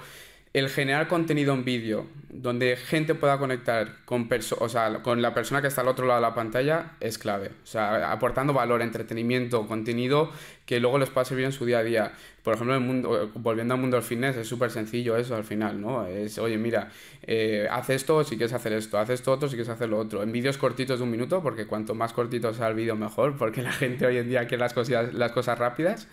el 0.54 0.70
generar 0.70 1.08
contenido 1.08 1.52
en 1.52 1.62
vídeo, 1.62 2.06
donde 2.30 2.74
gente 2.74 3.14
pueda 3.14 3.38
conectar 3.38 3.96
con, 4.06 4.30
o 4.58 4.68
sea, 4.70 5.02
con 5.02 5.20
la 5.20 5.34
persona 5.34 5.60
que 5.60 5.68
está 5.68 5.82
al 5.82 5.88
otro 5.88 6.06
lado 6.06 6.22
de 6.22 6.26
la 6.26 6.34
pantalla, 6.34 6.92
es 7.00 7.18
clave. 7.18 7.48
O 7.48 7.66
sea, 7.66 8.10
aportando 8.10 8.54
valor, 8.54 8.80
entretenimiento, 8.80 9.66
contenido 9.66 10.32
que 10.64 10.80
luego 10.80 10.98
les 10.98 11.10
pueda 11.10 11.26
servir 11.26 11.44
en 11.44 11.52
su 11.52 11.66
día 11.66 11.80
a 11.80 11.82
día. 11.82 12.12
Por 12.42 12.54
ejemplo, 12.54 12.74
el 12.74 12.80
mundo, 12.80 13.30
volviendo 13.34 13.74
al 13.74 13.80
mundo 13.80 13.98
del 13.98 14.04
fitness, 14.04 14.38
es 14.38 14.48
súper 14.48 14.70
sencillo 14.70 15.18
eso 15.18 15.36
al 15.36 15.44
final, 15.44 15.78
¿no? 15.78 16.06
Es, 16.06 16.38
oye, 16.38 16.56
mira, 16.56 16.90
eh, 17.24 17.68
haz 17.70 17.90
esto 17.90 18.24
si 18.24 18.38
quieres 18.38 18.54
hacer 18.54 18.72
esto, 18.72 18.98
haz 18.98 19.10
esto 19.10 19.32
otro 19.32 19.50
si 19.50 19.56
quieres 19.56 19.68
hacer 19.68 19.90
lo 19.90 19.98
otro. 19.98 20.22
En 20.22 20.32
vídeos 20.32 20.56
cortitos 20.56 20.98
de 20.98 21.04
un 21.04 21.10
minuto, 21.10 21.42
porque 21.42 21.66
cuanto 21.66 21.94
más 21.94 22.14
cortito 22.14 22.54
sea 22.54 22.68
el 22.68 22.74
vídeo, 22.74 22.96
mejor, 22.96 23.36
porque 23.36 23.60
la 23.60 23.72
gente 23.72 24.06
hoy 24.06 24.16
en 24.16 24.30
día 24.30 24.46
quiere 24.46 24.62
las 24.62 24.72
cosas, 24.72 25.12
las 25.12 25.32
cosas 25.32 25.58
rápidas. 25.58 26.08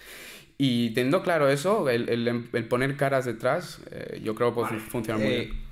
Y 0.58 0.92
teniendo 0.92 1.24
claro 1.24 1.50
eso, 1.50 1.90
el, 1.90 2.10
el, 2.10 2.68
poner 2.68 2.96
caras 2.96 3.26
detrás, 3.26 3.82
eh, 3.92 4.22
yo 4.24 4.36
creo 4.36 4.50
que 4.50 4.62
puede 4.62 4.80
funcionar 4.80 5.22
muy 5.22 5.34
eh, 5.34 5.40
bien. 5.40 5.64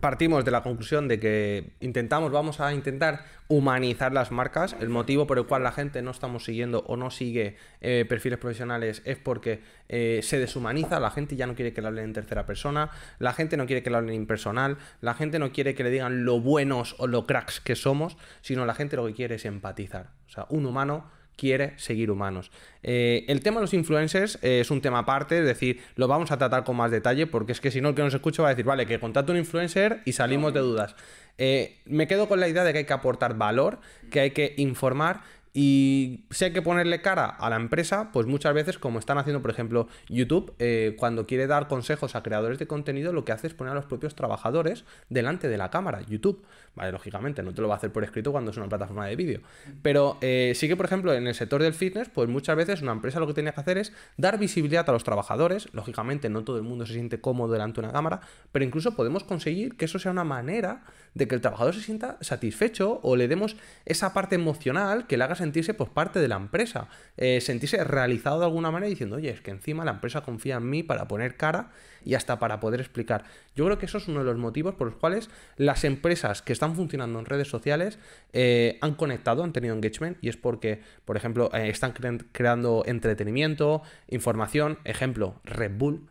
Partimos 0.00 0.44
de 0.44 0.50
la 0.50 0.62
conclusión 0.62 1.08
de 1.08 1.20
que 1.20 1.72
intentamos, 1.80 2.32
vamos 2.32 2.60
a 2.60 2.72
intentar 2.72 3.24
humanizar 3.48 4.12
las 4.12 4.30
marcas. 4.30 4.74
El 4.80 4.88
motivo 4.88 5.26
por 5.26 5.36
el 5.36 5.44
cual 5.44 5.62
la 5.62 5.72
gente 5.72 6.00
no 6.00 6.12
estamos 6.12 6.44
siguiendo 6.44 6.84
o 6.86 6.96
no 6.96 7.10
sigue 7.10 7.56
eh, 7.82 8.06
perfiles 8.08 8.38
profesionales 8.38 9.02
es 9.04 9.18
porque 9.18 9.60
se 9.88 10.38
deshumaniza. 10.38 11.00
La 11.00 11.10
gente 11.10 11.36
ya 11.36 11.46
no 11.46 11.54
quiere 11.54 11.74
que 11.74 11.82
le 11.82 11.88
hablen 11.88 12.04
en 12.04 12.12
tercera 12.12 12.46
persona. 12.46 12.90
La 13.18 13.34
gente 13.34 13.56
no 13.56 13.66
quiere 13.66 13.82
que 13.82 13.90
le 13.90 13.96
hablen 13.96 14.14
impersonal. 14.14 14.78
La 15.00 15.14
gente 15.14 15.38
no 15.38 15.52
quiere 15.52 15.74
que 15.74 15.82
le 15.82 15.90
digan 15.90 16.24
lo 16.24 16.40
buenos 16.40 16.94
o 16.98 17.08
lo 17.08 17.26
cracks 17.26 17.60
que 17.60 17.74
somos, 17.74 18.16
sino 18.40 18.64
la 18.64 18.74
gente 18.74 18.96
lo 18.96 19.04
que 19.06 19.14
quiere 19.14 19.34
es 19.34 19.44
empatizar. 19.44 20.10
O 20.28 20.30
sea, 20.30 20.46
un 20.48 20.64
humano 20.64 21.04
quiere 21.40 21.72
seguir 21.78 22.10
humanos. 22.10 22.50
Eh, 22.82 23.24
el 23.28 23.40
tema 23.40 23.56
de 23.56 23.62
los 23.62 23.72
influencers 23.72 24.38
eh, 24.42 24.60
es 24.60 24.70
un 24.70 24.82
tema 24.82 24.98
aparte, 24.98 25.38
es 25.38 25.46
decir, 25.46 25.80
lo 25.96 26.06
vamos 26.06 26.30
a 26.30 26.36
tratar 26.36 26.64
con 26.64 26.76
más 26.76 26.90
detalle, 26.90 27.26
porque 27.26 27.52
es 27.52 27.60
que 27.62 27.70
si 27.70 27.80
no, 27.80 27.88
el 27.88 27.94
que 27.94 28.02
nos 28.02 28.12
escucha 28.12 28.42
va 28.42 28.48
a 28.48 28.50
decir, 28.50 28.66
vale, 28.66 28.84
que 28.84 29.00
contacto 29.00 29.32
un 29.32 29.38
influencer 29.38 30.02
y 30.04 30.12
salimos 30.12 30.52
de 30.52 30.60
dudas. 30.60 30.94
Eh, 31.38 31.78
me 31.86 32.06
quedo 32.06 32.28
con 32.28 32.40
la 32.40 32.48
idea 32.48 32.62
de 32.62 32.72
que 32.72 32.80
hay 32.80 32.84
que 32.84 32.92
aportar 32.92 33.38
valor, 33.38 33.78
que 34.10 34.20
hay 34.20 34.30
que 34.32 34.52
informar 34.58 35.22
y 35.52 36.24
si 36.30 36.44
hay 36.44 36.52
que 36.52 36.62
ponerle 36.62 37.00
cara 37.00 37.26
a 37.26 37.50
la 37.50 37.56
empresa, 37.56 38.10
pues 38.12 38.26
muchas 38.26 38.54
veces, 38.54 38.78
como 38.78 38.98
están 38.98 39.18
haciendo, 39.18 39.42
por 39.42 39.50
ejemplo, 39.50 39.88
YouTube, 40.08 40.54
eh, 40.58 40.94
cuando 40.96 41.26
quiere 41.26 41.46
dar 41.48 41.66
consejos 41.66 42.14
a 42.14 42.22
creadores 42.22 42.58
de 42.58 42.66
contenido, 42.68 43.12
lo 43.12 43.24
que 43.24 43.32
hace 43.32 43.48
es 43.48 43.54
poner 43.54 43.72
a 43.72 43.74
los 43.74 43.86
propios 43.86 44.14
trabajadores 44.14 44.84
delante 45.08 45.48
de 45.48 45.58
la 45.58 45.70
cámara, 45.70 46.02
YouTube. 46.02 46.44
Vale, 46.76 46.92
lógicamente, 46.92 47.42
no 47.42 47.52
te 47.52 47.62
lo 47.62 47.68
va 47.68 47.74
a 47.74 47.76
hacer 47.78 47.90
por 47.90 48.04
escrito 48.04 48.30
cuando 48.30 48.52
es 48.52 48.56
una 48.56 48.68
plataforma 48.68 49.06
de 49.06 49.16
vídeo. 49.16 49.40
Pero 49.82 50.18
eh, 50.20 50.52
sí 50.54 50.68
que, 50.68 50.76
por 50.76 50.86
ejemplo, 50.86 51.12
en 51.12 51.26
el 51.26 51.34
sector 51.34 51.60
del 51.60 51.74
fitness, 51.74 52.08
pues 52.08 52.28
muchas 52.28 52.56
veces 52.56 52.80
una 52.80 52.92
empresa 52.92 53.18
lo 53.18 53.26
que 53.26 53.34
tiene 53.34 53.52
que 53.52 53.60
hacer 53.60 53.76
es 53.76 53.92
dar 54.16 54.38
visibilidad 54.38 54.88
a 54.88 54.92
los 54.92 55.02
trabajadores. 55.02 55.68
Lógicamente, 55.72 56.30
no 56.30 56.44
todo 56.44 56.58
el 56.58 56.62
mundo 56.62 56.86
se 56.86 56.92
siente 56.92 57.20
cómodo 57.20 57.52
delante 57.52 57.80
de 57.80 57.88
una 57.88 57.92
cámara, 57.92 58.20
pero 58.52 58.64
incluso 58.64 58.94
podemos 58.94 59.24
conseguir 59.24 59.76
que 59.76 59.86
eso 59.86 59.98
sea 59.98 60.12
una 60.12 60.22
manera 60.22 60.84
de 61.14 61.26
que 61.26 61.34
el 61.34 61.40
trabajador 61.40 61.74
se 61.74 61.80
sienta 61.80 62.18
satisfecho 62.20 63.00
o 63.02 63.16
le 63.16 63.26
demos 63.26 63.56
esa 63.84 64.14
parte 64.14 64.36
emocional 64.36 65.08
que 65.08 65.16
le 65.16 65.24
haga 65.24 65.34
sentirse 65.40 65.74
pues 65.74 65.90
parte 65.90 66.20
de 66.20 66.28
la 66.28 66.36
empresa, 66.36 66.88
eh, 67.16 67.40
sentirse 67.40 67.82
realizado 67.82 68.38
de 68.38 68.44
alguna 68.46 68.70
manera 68.70 68.88
diciendo, 68.88 69.16
oye, 69.16 69.30
es 69.30 69.40
que 69.40 69.50
encima 69.50 69.84
la 69.84 69.92
empresa 69.92 70.22
confía 70.22 70.56
en 70.56 70.70
mí 70.70 70.82
para 70.82 71.08
poner 71.08 71.36
cara 71.36 71.70
y 72.04 72.14
hasta 72.14 72.38
para 72.38 72.60
poder 72.60 72.80
explicar. 72.80 73.24
Yo 73.56 73.64
creo 73.64 73.78
que 73.78 73.86
eso 73.86 73.98
es 73.98 74.08
uno 74.08 74.20
de 74.20 74.26
los 74.26 74.38
motivos 74.38 74.74
por 74.74 74.86
los 74.88 74.96
cuales 74.96 75.28
las 75.56 75.84
empresas 75.84 76.42
que 76.42 76.52
están 76.52 76.76
funcionando 76.76 77.18
en 77.18 77.26
redes 77.26 77.48
sociales 77.48 77.98
eh, 78.32 78.78
han 78.80 78.94
conectado, 78.94 79.42
han 79.42 79.52
tenido 79.52 79.74
engagement 79.74 80.16
y 80.20 80.28
es 80.28 80.36
porque, 80.36 80.80
por 81.04 81.16
ejemplo, 81.16 81.50
eh, 81.52 81.68
están 81.68 81.92
creando 82.32 82.84
entretenimiento, 82.86 83.82
información, 84.08 84.78
ejemplo, 84.84 85.40
Red 85.44 85.72
Bull 85.76 86.06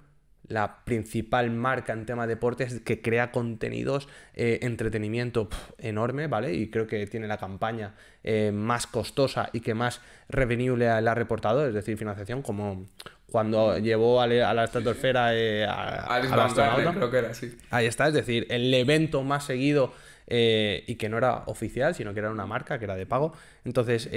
la 0.49 0.83
principal 0.83 1.51
marca 1.51 1.93
en 1.93 2.05
tema 2.05 2.27
de 2.27 2.35
deportes 2.35 2.81
que 2.81 3.01
crea 3.01 3.31
contenidos, 3.31 4.09
eh, 4.33 4.59
entretenimiento 4.63 5.47
enorme, 5.77 6.27
¿vale? 6.27 6.53
Y 6.53 6.69
creo 6.69 6.87
que 6.87 7.05
tiene 7.07 7.27
la 7.27 7.37
campaña 7.37 7.93
eh, 8.23 8.51
más 8.51 8.87
costosa 8.87 9.49
y 9.53 9.61
que 9.61 9.75
más 9.75 10.01
revenue 10.27 10.75
le 10.75 10.89
ha, 10.89 11.15
reportado, 11.15 11.67
es 11.67 11.73
decir, 11.73 11.97
financiación, 11.97 12.41
como 12.41 12.87
cuando 13.31 13.77
llevó 13.77 14.21
a, 14.21 14.27
la 14.27 14.63
estratosfera 14.63 15.35
eh, 15.35 15.65
a, 15.65 16.19
la 16.19 16.93
creo 16.93 17.11
que 17.11 17.17
era 17.17 17.29
así. 17.29 17.55
Ahí 17.69 17.85
está, 17.85 18.07
es 18.07 18.15
decir, 18.15 18.47
el 18.49 18.73
evento 18.73 19.23
más 19.23 19.45
seguido 19.45 19.93
y 20.31 20.95
que 20.95 21.09
no 21.09 21.17
era 21.17 21.43
oficial, 21.47 21.95
sino 21.95 22.13
que 22.13 22.19
era 22.19 22.29
una 22.29 22.45
marca, 22.45 22.77
que 22.77 22.85
era 22.85 22.95
de 22.95 23.07
pago. 23.07 23.33
Entonces, 23.65 24.09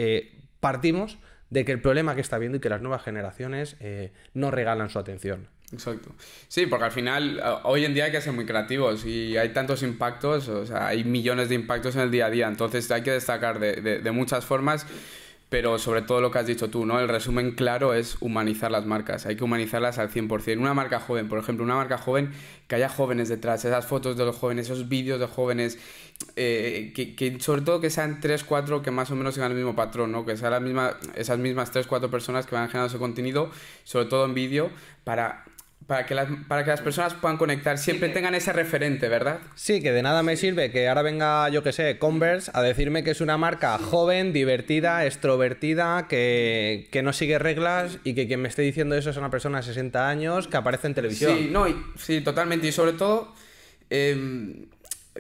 partimos 0.61 1.17
de 1.49 1.65
que 1.65 1.73
el 1.73 1.81
problema 1.81 2.15
que 2.15 2.21
está 2.21 2.37
viendo 2.37 2.59
y 2.59 2.61
que 2.61 2.69
las 2.69 2.83
nuevas 2.83 3.03
generaciones 3.03 3.77
no 4.35 4.51
regalan 4.51 4.91
su 4.91 4.99
atención. 4.99 5.49
Exacto. 5.73 6.11
Sí, 6.49 6.67
porque 6.67 6.85
al 6.85 6.93
final, 6.93 7.43
hoy 7.65 7.85
en 7.85 7.95
día 7.95 8.05
hay 8.05 8.13
que 8.13 8.21
ser 8.21 8.33
muy 8.35 8.45
creativos 8.45 9.07
y 9.07 9.37
hay 9.39 9.51
tantos 9.51 9.83
impactos, 9.83 10.49
o 10.49 10.67
sea, 10.67 10.89
hay 10.89 11.03
millones 11.03 11.49
de 11.49 11.55
impactos 11.55 11.97
en 11.97 12.03
el 12.03 12.11
día 12.11 12.27
a 12.27 12.31
día, 12.31 12.47
entonces 12.47 12.91
hay 12.91 13.03
que 13.03 13.11
destacar 13.11 13.59
de, 13.59 13.81
de, 13.81 14.11
muchas 14.13 14.45
formas, 14.45 14.87
pero 15.49 15.79
sobre 15.79 16.03
todo 16.03 16.21
lo 16.21 16.31
que 16.31 16.39
has 16.39 16.47
dicho 16.47 16.69
tú, 16.69 16.85
¿no? 16.85 17.01
El 17.01 17.09
resumen 17.09 17.53
claro 17.53 17.95
es 17.95 18.17
humanizar 18.21 18.71
las 18.71 18.85
marcas, 18.85 19.25
hay 19.25 19.37
que 19.37 19.45
humanizarlas 19.45 19.99
al 19.99 20.11
100%. 20.11 20.59
Una 20.59 20.75
marca 20.75 21.01
joven, 21.01 21.29
por 21.29 21.39
ejemplo, 21.39 21.65
una 21.65 21.75
marca 21.75 21.97
joven, 21.97 22.33
que 22.69 22.75
haya 22.75 22.91
jóvenes 22.91 23.31
detrás, 23.31 23.65
esas 23.65 23.87
fotos 23.87 24.17
de 24.17 24.27
los 24.27 24.37
jóvenes, 24.37 24.67
esos 24.67 24.89
vídeos 24.89 25.21
de 25.21 25.27
jóvenes, 25.27 25.79
eh, 26.37 26.93
que, 26.95 27.15
que, 27.15 27.41
sobre 27.41 27.63
todo 27.63 27.81
que 27.81 27.91
sean 27.91 28.21
3, 28.21 28.45
4 28.45 28.83
que 28.83 28.91
más 28.91 29.11
o 29.11 29.17
menos 29.17 29.35
sigan 29.35 29.51
el 29.51 29.57
mismo 29.57 29.75
patrón, 29.75 30.13
¿no? 30.13 30.25
Que 30.25 30.37
sean 30.37 30.53
la 30.53 30.61
misma, 30.61 30.97
esas 31.15 31.39
mismas 31.39 31.71
3, 31.71 31.87
4 31.87 32.11
personas 32.11 32.47
que 32.47 32.55
van 32.55 32.69
generando 32.69 32.89
ese 32.89 32.99
contenido, 32.99 33.51
sobre 33.85 34.07
todo 34.07 34.25
en 34.25 34.35
vídeo, 34.35 34.71
para 35.05 35.45
para 35.87 36.07
que, 36.07 36.15
las, 36.15 36.29
para 36.49 36.65
que 36.65 36.71
las 36.71 36.81
personas 36.81 37.15
puedan 37.15 37.37
conectar, 37.37 37.79
siempre 37.79 38.09
tengan 38.09 38.35
ese 38.35 38.53
referente, 38.53 39.09
¿verdad? 39.09 39.39
Sí, 39.55 39.81
que 39.83 39.93
de 39.93 40.03
nada 40.03 40.23
me 40.23 40.37
sirve 40.37 40.71
que 40.71 40.89
ahora 40.89 41.03
venga, 41.03 41.49
yo 41.49 41.63
que 41.63 41.73
sé, 41.73 41.99
Converse 41.99 42.51
a 42.55 42.63
decirme 42.63 43.05
que 43.05 43.11
es 43.11 43.21
una 43.21 43.39
marca 43.39 43.79
joven, 43.79 44.33
divertida, 44.33 45.05
extrovertida, 45.07 46.07
que, 46.09 46.89
no 47.03 47.13
sigue 47.13 47.39
reglas 47.39 47.99
y 48.05 48.15
que 48.15 48.27
quien 48.27 48.41
me 48.41 48.49
esté 48.49 48.63
diciendo 48.63 48.95
eso 48.95 49.11
es 49.11 49.17
una 49.17 49.31
persona 49.31 49.59
de 49.59 49.65
60 49.65 50.09
años 50.09 50.49
que 50.49 50.57
aparece 50.57 50.87
en 50.87 50.95
televisión. 50.95 51.37
Sí, 51.37 51.49
no, 51.51 51.67
sí, 51.97 52.21
totalmente. 52.21 52.69
Y 52.69 52.73
sobre 52.73 52.93
todo, 52.93 53.35
em, 53.91 54.67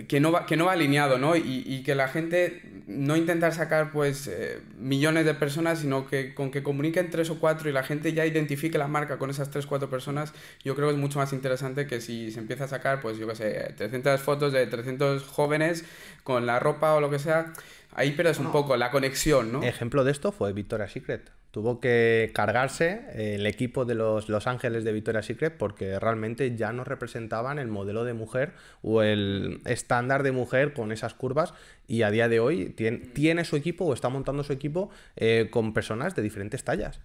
que 0.08 0.20
no 0.20 0.32
va, 0.32 0.46
que 0.46 0.56
no 0.56 0.66
va 0.66 0.72
alineado, 0.72 1.18
¿no? 1.18 1.36
Y, 1.36 1.82
que 1.82 1.94
la 1.94 2.08
gente 2.08 2.62
no 2.86 3.16
intentar 3.16 3.52
sacar 3.52 3.90
pues 3.90 4.26
eh, 4.26 4.60
millones 4.78 5.26
de 5.26 5.34
personas, 5.34 5.80
sino 5.80 6.06
que 6.06 6.34
con 6.34 6.50
que 6.50 6.62
comuniquen 6.62 7.10
tres 7.10 7.28
o 7.28 7.38
cuatro 7.38 7.68
y 7.68 7.72
la 7.72 7.82
gente 7.82 8.12
ya 8.14 8.24
identifique 8.24 8.78
la 8.78 8.88
marca 8.88 9.18
con 9.18 9.28
esas 9.28 9.50
tres 9.50 9.66
o 9.66 9.68
cuatro 9.68 9.90
personas, 9.90 10.32
yo 10.64 10.74
creo 10.74 10.88
que 10.88 10.94
es 10.94 11.00
mucho 11.00 11.18
más 11.18 11.32
interesante 11.34 11.86
que 11.86 12.00
si 12.00 12.30
se 12.30 12.40
empieza 12.40 12.64
a 12.64 12.68
sacar, 12.68 13.00
pues 13.02 13.18
yo 13.18 13.28
qué 13.28 13.34
sé, 13.34 13.74
300 13.76 14.20
fotos 14.20 14.52
de 14.52 14.66
300 14.66 15.24
jóvenes 15.24 15.84
con 16.24 16.46
la 16.46 16.58
ropa 16.58 16.94
o 16.94 17.00
lo 17.00 17.10
que 17.10 17.18
sea, 17.18 17.52
ahí 17.92 18.12
pierdes 18.12 18.38
un 18.38 18.50
poco 18.50 18.76
la 18.76 18.90
conexión, 18.90 19.52
¿no? 19.52 19.62
Ejemplo 19.62 20.04
de 20.04 20.12
esto 20.12 20.32
fue 20.32 20.52
Victoria's 20.54 20.92
Secret 20.92 21.30
tuvo 21.52 21.80
que 21.80 22.30
cargarse 22.34 23.02
eh, 23.12 23.36
el 23.36 23.46
equipo 23.46 23.84
de 23.84 23.94
los 23.94 24.28
Los 24.28 24.46
Ángeles 24.46 24.84
de 24.84 24.92
Victoria's 24.92 25.26
Secret 25.26 25.54
porque 25.56 26.00
realmente 26.00 26.56
ya 26.56 26.72
no 26.72 26.82
representaban 26.82 27.58
el 27.58 27.68
modelo 27.68 28.04
de 28.04 28.14
mujer 28.14 28.54
o 28.82 29.02
el 29.02 29.60
estándar 29.66 30.22
de 30.22 30.32
mujer 30.32 30.72
con 30.72 30.90
esas 30.90 31.14
curvas 31.14 31.52
y 31.86 32.02
a 32.02 32.10
día 32.10 32.28
de 32.28 32.40
hoy 32.40 32.70
tiene, 32.70 33.44
su 33.44 33.56
equipo 33.56 33.84
o 33.84 33.92
está 33.92 34.08
montando 34.08 34.42
su 34.44 34.52
equipo 34.52 34.90
eh, 35.16 35.48
con 35.50 35.74
personas 35.74 36.16
de 36.16 36.22
diferentes 36.22 36.64
tallas. 36.64 37.00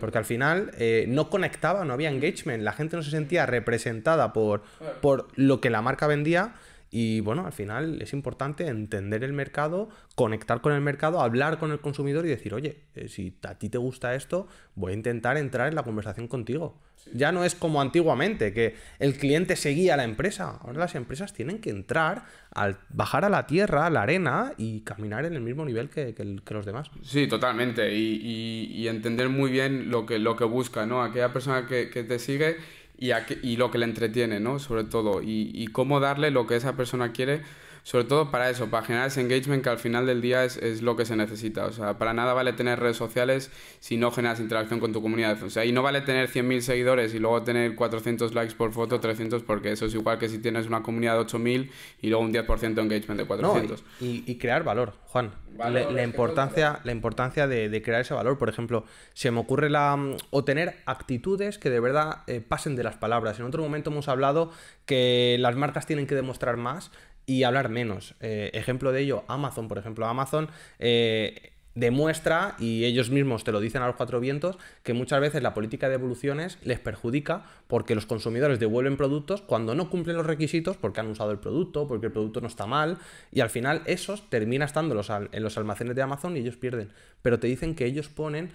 Porque 0.00 0.16
al 0.16 0.24
final 0.24 0.70
eh, 0.78 1.04
no 1.08 1.28
conectaba, 1.28 1.84
no 1.84 1.92
había 1.92 2.08
engagement, 2.08 2.62
la 2.62 2.72
gente 2.72 2.96
no 2.96 3.02
se 3.02 3.10
sentía 3.10 3.46
representada 3.46 4.32
por, 4.32 4.62
por 5.02 5.28
lo 5.34 5.60
que 5.60 5.70
la 5.70 5.82
marca 5.82 6.06
vendía 6.06 6.54
y 6.90 7.20
bueno, 7.20 7.44
al 7.44 7.52
final 7.52 8.00
es 8.00 8.12
importante 8.12 8.66
entender 8.66 9.22
el 9.22 9.32
mercado, 9.32 9.90
conectar 10.14 10.60
con 10.60 10.72
el 10.72 10.80
mercado, 10.80 11.20
hablar 11.20 11.58
con 11.58 11.70
el 11.70 11.80
consumidor 11.80 12.24
y 12.24 12.30
decir, 12.30 12.54
oye, 12.54 12.84
eh, 12.94 13.08
si 13.08 13.36
a 13.42 13.56
ti 13.56 13.68
te 13.68 13.78
gusta 13.78 14.14
esto, 14.14 14.48
voy 14.74 14.92
a 14.92 14.94
intentar 14.94 15.36
entrar 15.36 15.68
en 15.68 15.74
la 15.74 15.82
conversación 15.82 16.28
contigo. 16.28 16.80
Ya 17.14 17.30
no 17.30 17.44
es 17.44 17.54
como 17.54 17.80
antiguamente, 17.80 18.52
que 18.52 18.74
el 18.98 19.16
cliente 19.16 19.56
seguía 19.56 19.94
a 19.94 19.96
la 19.96 20.04
empresa. 20.04 20.58
Ahora 20.62 20.80
las 20.80 20.94
empresas 20.94 21.32
tienen 21.32 21.58
que 21.58 21.70
entrar, 21.70 22.24
al 22.50 22.78
bajar 22.90 23.24
a 23.24 23.28
la 23.28 23.46
tierra, 23.46 23.86
a 23.86 23.90
la 23.90 24.02
arena 24.02 24.52
y 24.56 24.80
caminar 24.80 25.24
en 25.24 25.34
el 25.34 25.40
mismo 25.40 25.64
nivel 25.64 25.90
que, 25.90 26.14
los 26.50 26.66
demás. 26.66 26.90
Sí, 27.02 27.26
totalmente. 27.26 27.94
Y, 27.94 28.88
entender 28.88 29.28
muy 29.28 29.50
bien 29.50 29.90
lo 29.90 30.06
que, 30.06 30.18
lo 30.18 30.34
que 30.34 30.44
busca, 30.44 30.86
¿no? 30.86 31.02
Aquella 31.02 31.30
persona 31.32 31.66
que, 31.66 31.90
que 31.90 32.04
te 32.04 32.18
sigue 32.18 32.56
y, 32.98 33.10
y 33.42 33.56
lo 33.56 33.70
que 33.70 33.78
le 33.78 33.84
entretiene, 33.84 34.40
¿no? 34.40 34.58
Sobre 34.58 34.84
todo, 34.84 35.22
y, 35.22 35.50
y, 35.54 35.68
cómo 35.68 36.00
darle 36.00 36.30
lo 36.30 36.46
que 36.46 36.56
esa 36.56 36.76
persona 36.76 37.12
quiere 37.12 37.42
sobre 37.88 38.04
todo 38.04 38.30
para 38.30 38.50
eso, 38.50 38.68
para 38.68 38.84
generar 38.84 39.06
ese 39.06 39.22
engagement 39.22 39.64
que 39.64 39.70
al 39.70 39.78
final 39.78 40.04
del 40.04 40.20
día 40.20 40.44
es, 40.44 40.58
es, 40.58 40.82
lo 40.82 40.94
que 40.94 41.06
se 41.06 41.16
necesita. 41.16 41.64
O 41.64 41.72
sea, 41.72 41.96
para 41.96 42.12
nada 42.12 42.34
vale 42.34 42.52
tener 42.52 42.78
redes 42.78 42.98
sociales 42.98 43.50
si 43.80 43.96
no 43.96 44.10
generas 44.10 44.40
interacción 44.40 44.78
con 44.78 44.92
tu 44.92 45.00
comunidad. 45.00 45.42
O 45.42 45.48
sea, 45.48 45.64
y 45.64 45.72
no 45.72 45.82
vale 45.82 46.02
tener 46.02 46.28
100.000 46.28 46.60
seguidores 46.60 47.14
y 47.14 47.18
luego 47.18 47.44
tener 47.44 47.74
400 47.74 48.34
likes 48.34 48.54
por 48.54 48.74
foto, 48.74 49.00
300, 49.00 49.42
porque 49.42 49.72
eso 49.72 49.86
es 49.86 49.94
igual 49.94 50.18
que 50.18 50.28
si 50.28 50.38
tienes 50.38 50.66
una 50.66 50.82
comunidad 50.82 51.14
de 51.14 51.20
8.000 51.20 51.70
y 52.02 52.10
luego 52.10 52.22
un 52.22 52.30
10% 52.30 52.74
de 52.74 52.82
engagement 52.82 53.20
de 53.22 53.26
400. 53.26 53.82
y, 54.00 54.34
crear 54.36 54.64
valor, 54.64 54.92
Juan. 55.06 55.32
la, 55.56 56.02
importancia, 56.02 56.80
la 56.84 56.92
importancia 56.92 57.46
de, 57.46 57.80
crear 57.80 58.02
ese 58.02 58.12
valor. 58.12 58.36
Por 58.36 58.50
ejemplo, 58.50 58.84
se 59.14 59.30
me 59.30 59.40
ocurre 59.40 59.70
la... 59.70 59.96
Mm, 59.96 60.16
o 60.28 60.44
tener 60.44 60.76
actitudes 60.84 61.56
que 61.56 61.70
de 61.70 61.80
verdad 61.80 62.18
eh, 62.26 62.42
pasen 62.46 62.76
de 62.76 62.82
las 62.82 62.98
palabras. 62.98 63.38
En 63.38 63.46
otro 63.46 63.62
momento 63.62 63.88
hemos 63.88 64.08
hablado 64.08 64.52
que 64.84 65.36
las 65.40 65.56
marcas 65.56 65.86
tienen 65.86 66.06
que 66.06 66.14
demostrar 66.14 66.58
más 66.58 66.90
y 67.28 67.42
hablar 67.42 67.68
menos. 67.68 68.14
Eh, 68.20 68.50
ejemplo 68.54 68.90
de 68.90 69.02
ello, 69.02 69.24
Amazon, 69.28 69.68
por 69.68 69.76
ejemplo, 69.76 70.06
Amazon 70.06 70.48
eh, 70.78 71.52
demuestra, 71.74 72.56
y 72.58 72.86
ellos 72.86 73.10
mismos 73.10 73.44
te 73.44 73.52
lo 73.52 73.60
dicen 73.60 73.82
a 73.82 73.86
los 73.86 73.96
cuatro 73.96 74.18
vientos, 74.18 74.56
que 74.82 74.94
muchas 74.94 75.20
veces 75.20 75.42
la 75.42 75.52
política 75.52 75.90
de 75.90 75.96
evoluciones 75.96 76.58
les 76.62 76.80
perjudica 76.80 77.44
porque 77.66 77.94
los 77.94 78.06
consumidores 78.06 78.58
devuelven 78.58 78.96
productos 78.96 79.42
cuando 79.42 79.74
no 79.74 79.90
cumplen 79.90 80.16
los 80.16 80.24
requisitos 80.24 80.78
porque 80.78 81.00
han 81.00 81.08
usado 81.08 81.30
el 81.30 81.38
producto, 81.38 81.86
porque 81.86 82.06
el 82.06 82.12
producto 82.12 82.40
no 82.40 82.46
está 82.46 82.66
mal, 82.66 82.96
y 83.30 83.40
al 83.40 83.50
final 83.50 83.82
esos 83.84 84.30
termina 84.30 84.64
estando 84.64 84.98
en 85.30 85.42
los 85.42 85.58
almacenes 85.58 85.94
de 85.96 86.02
Amazon 86.02 86.34
y 86.34 86.40
ellos 86.40 86.56
pierden. 86.56 86.88
Pero 87.20 87.38
te 87.38 87.46
dicen 87.46 87.74
que 87.74 87.84
ellos 87.84 88.08
ponen 88.08 88.52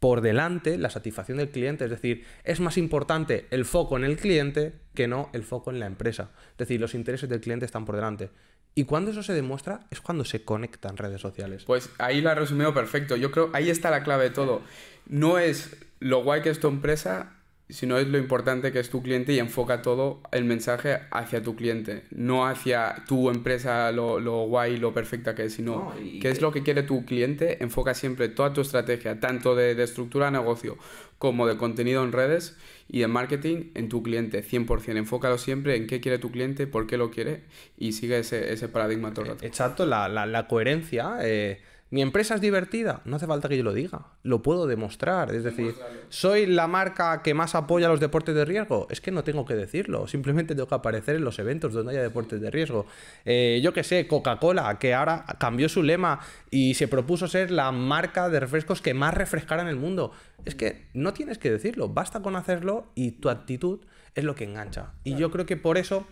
por 0.00 0.22
delante 0.22 0.78
la 0.78 0.90
satisfacción 0.90 1.38
del 1.38 1.50
cliente. 1.50 1.84
Es 1.84 1.90
decir, 1.90 2.24
es 2.42 2.58
más 2.58 2.78
importante 2.78 3.46
el 3.50 3.64
foco 3.64 3.96
en 3.96 4.04
el 4.04 4.16
cliente 4.16 4.72
que 4.94 5.06
no 5.06 5.28
el 5.32 5.44
foco 5.44 5.70
en 5.70 5.78
la 5.78 5.86
empresa. 5.86 6.30
Es 6.52 6.58
decir, 6.58 6.80
los 6.80 6.94
intereses 6.94 7.28
del 7.28 7.40
cliente 7.40 7.66
están 7.66 7.84
por 7.84 7.94
delante. 7.94 8.30
Y 8.74 8.84
cuando 8.84 9.10
eso 9.10 9.22
se 9.22 9.34
demuestra 9.34 9.80
es 9.90 10.00
cuando 10.00 10.24
se 10.24 10.42
conectan 10.42 10.96
redes 10.96 11.20
sociales. 11.20 11.64
Pues 11.64 11.90
ahí 11.98 12.20
lo 12.22 12.30
ha 12.30 12.34
resumido 12.34 12.72
perfecto. 12.72 13.16
Yo 13.16 13.30
creo 13.30 13.50
ahí 13.52 13.68
está 13.68 13.90
la 13.90 14.02
clave 14.02 14.24
de 14.24 14.30
todo. 14.30 14.62
No 15.06 15.38
es 15.38 15.76
lo 15.98 16.22
guay 16.22 16.40
que 16.40 16.50
es 16.50 16.60
tu 16.60 16.68
empresa, 16.68 17.34
sino 17.72 17.98
es 17.98 18.08
lo 18.08 18.18
importante 18.18 18.72
que 18.72 18.80
es 18.80 18.90
tu 18.90 19.02
cliente 19.02 19.32
y 19.32 19.38
enfoca 19.38 19.82
todo 19.82 20.20
el 20.32 20.44
mensaje 20.44 21.00
hacia 21.10 21.42
tu 21.42 21.56
cliente, 21.56 22.04
no 22.10 22.46
hacia 22.46 23.04
tu 23.06 23.30
empresa, 23.30 23.90
lo, 23.92 24.20
lo 24.20 24.46
guay, 24.46 24.76
lo 24.76 24.92
perfecta 24.92 25.34
que 25.34 25.44
es, 25.44 25.54
sino 25.54 25.92
qué 26.20 26.28
es 26.28 26.40
lo 26.40 26.52
que 26.52 26.62
quiere 26.62 26.82
tu 26.82 27.04
cliente, 27.04 27.62
enfoca 27.62 27.94
siempre 27.94 28.28
toda 28.28 28.52
tu 28.52 28.60
estrategia, 28.60 29.20
tanto 29.20 29.54
de, 29.54 29.74
de, 29.74 29.84
estructura 29.84 30.26
de 30.26 30.32
negocio 30.32 30.78
como 31.18 31.46
de 31.46 31.56
contenido 31.56 32.02
en 32.04 32.12
redes 32.12 32.56
y 32.88 33.00
de 33.00 33.08
marketing 33.08 33.70
en 33.74 33.88
tu 33.88 34.02
cliente, 34.02 34.42
100%, 34.42 34.96
enfócalo 34.96 35.38
siempre 35.38 35.76
en 35.76 35.86
qué 35.86 36.00
quiere 36.00 36.18
tu 36.18 36.30
cliente, 36.30 36.66
por 36.66 36.86
qué 36.86 36.96
lo 36.96 37.10
quiere 37.10 37.42
y 37.78 37.92
sigue 37.92 38.18
ese, 38.18 38.52
ese 38.52 38.68
paradigma 38.68 39.12
todo 39.12 39.26
el 39.26 39.30
rato. 39.32 39.46
Exacto, 39.46 39.86
la, 39.86 40.08
la, 40.08 40.26
la 40.26 40.46
coherencia... 40.46 41.18
Eh 41.22 41.60
¿Mi 41.92 42.02
empresa 42.02 42.36
es 42.36 42.40
divertida? 42.40 43.02
No 43.04 43.16
hace 43.16 43.26
falta 43.26 43.48
que 43.48 43.56
yo 43.56 43.64
lo 43.64 43.72
diga. 43.72 44.06
Lo 44.22 44.42
puedo 44.42 44.68
demostrar. 44.68 45.34
Es 45.34 45.42
decir, 45.42 45.74
¿soy 46.08 46.46
la 46.46 46.68
marca 46.68 47.20
que 47.22 47.34
más 47.34 47.56
apoya 47.56 47.88
los 47.88 47.98
deportes 47.98 48.32
de 48.32 48.44
riesgo? 48.44 48.86
Es 48.90 49.00
que 49.00 49.10
no 49.10 49.24
tengo 49.24 49.44
que 49.44 49.56
decirlo. 49.56 50.06
Simplemente 50.06 50.54
tengo 50.54 50.68
que 50.68 50.74
aparecer 50.76 51.16
en 51.16 51.24
los 51.24 51.40
eventos 51.40 51.72
donde 51.72 51.92
haya 51.92 52.02
deportes 52.02 52.40
de 52.40 52.48
riesgo. 52.48 52.86
Eh, 53.24 53.60
yo 53.60 53.72
qué 53.72 53.82
sé, 53.82 54.06
Coca-Cola, 54.06 54.78
que 54.78 54.94
ahora 54.94 55.24
cambió 55.40 55.68
su 55.68 55.82
lema 55.82 56.20
y 56.48 56.74
se 56.74 56.86
propuso 56.86 57.26
ser 57.26 57.50
la 57.50 57.72
marca 57.72 58.28
de 58.28 58.38
refrescos 58.38 58.80
que 58.80 58.94
más 58.94 59.12
refrescara 59.12 59.62
en 59.62 59.68
el 59.68 59.76
mundo. 59.76 60.12
Es 60.44 60.54
que 60.54 60.86
no 60.94 61.12
tienes 61.12 61.38
que 61.38 61.50
decirlo. 61.50 61.88
Basta 61.88 62.22
con 62.22 62.36
hacerlo 62.36 62.86
y 62.94 63.12
tu 63.12 63.30
actitud 63.30 63.80
es 64.14 64.22
lo 64.22 64.36
que 64.36 64.44
engancha. 64.44 64.92
Y 65.02 65.16
yo 65.16 65.32
creo 65.32 65.44
que 65.44 65.56
por 65.56 65.76
eso 65.76 66.06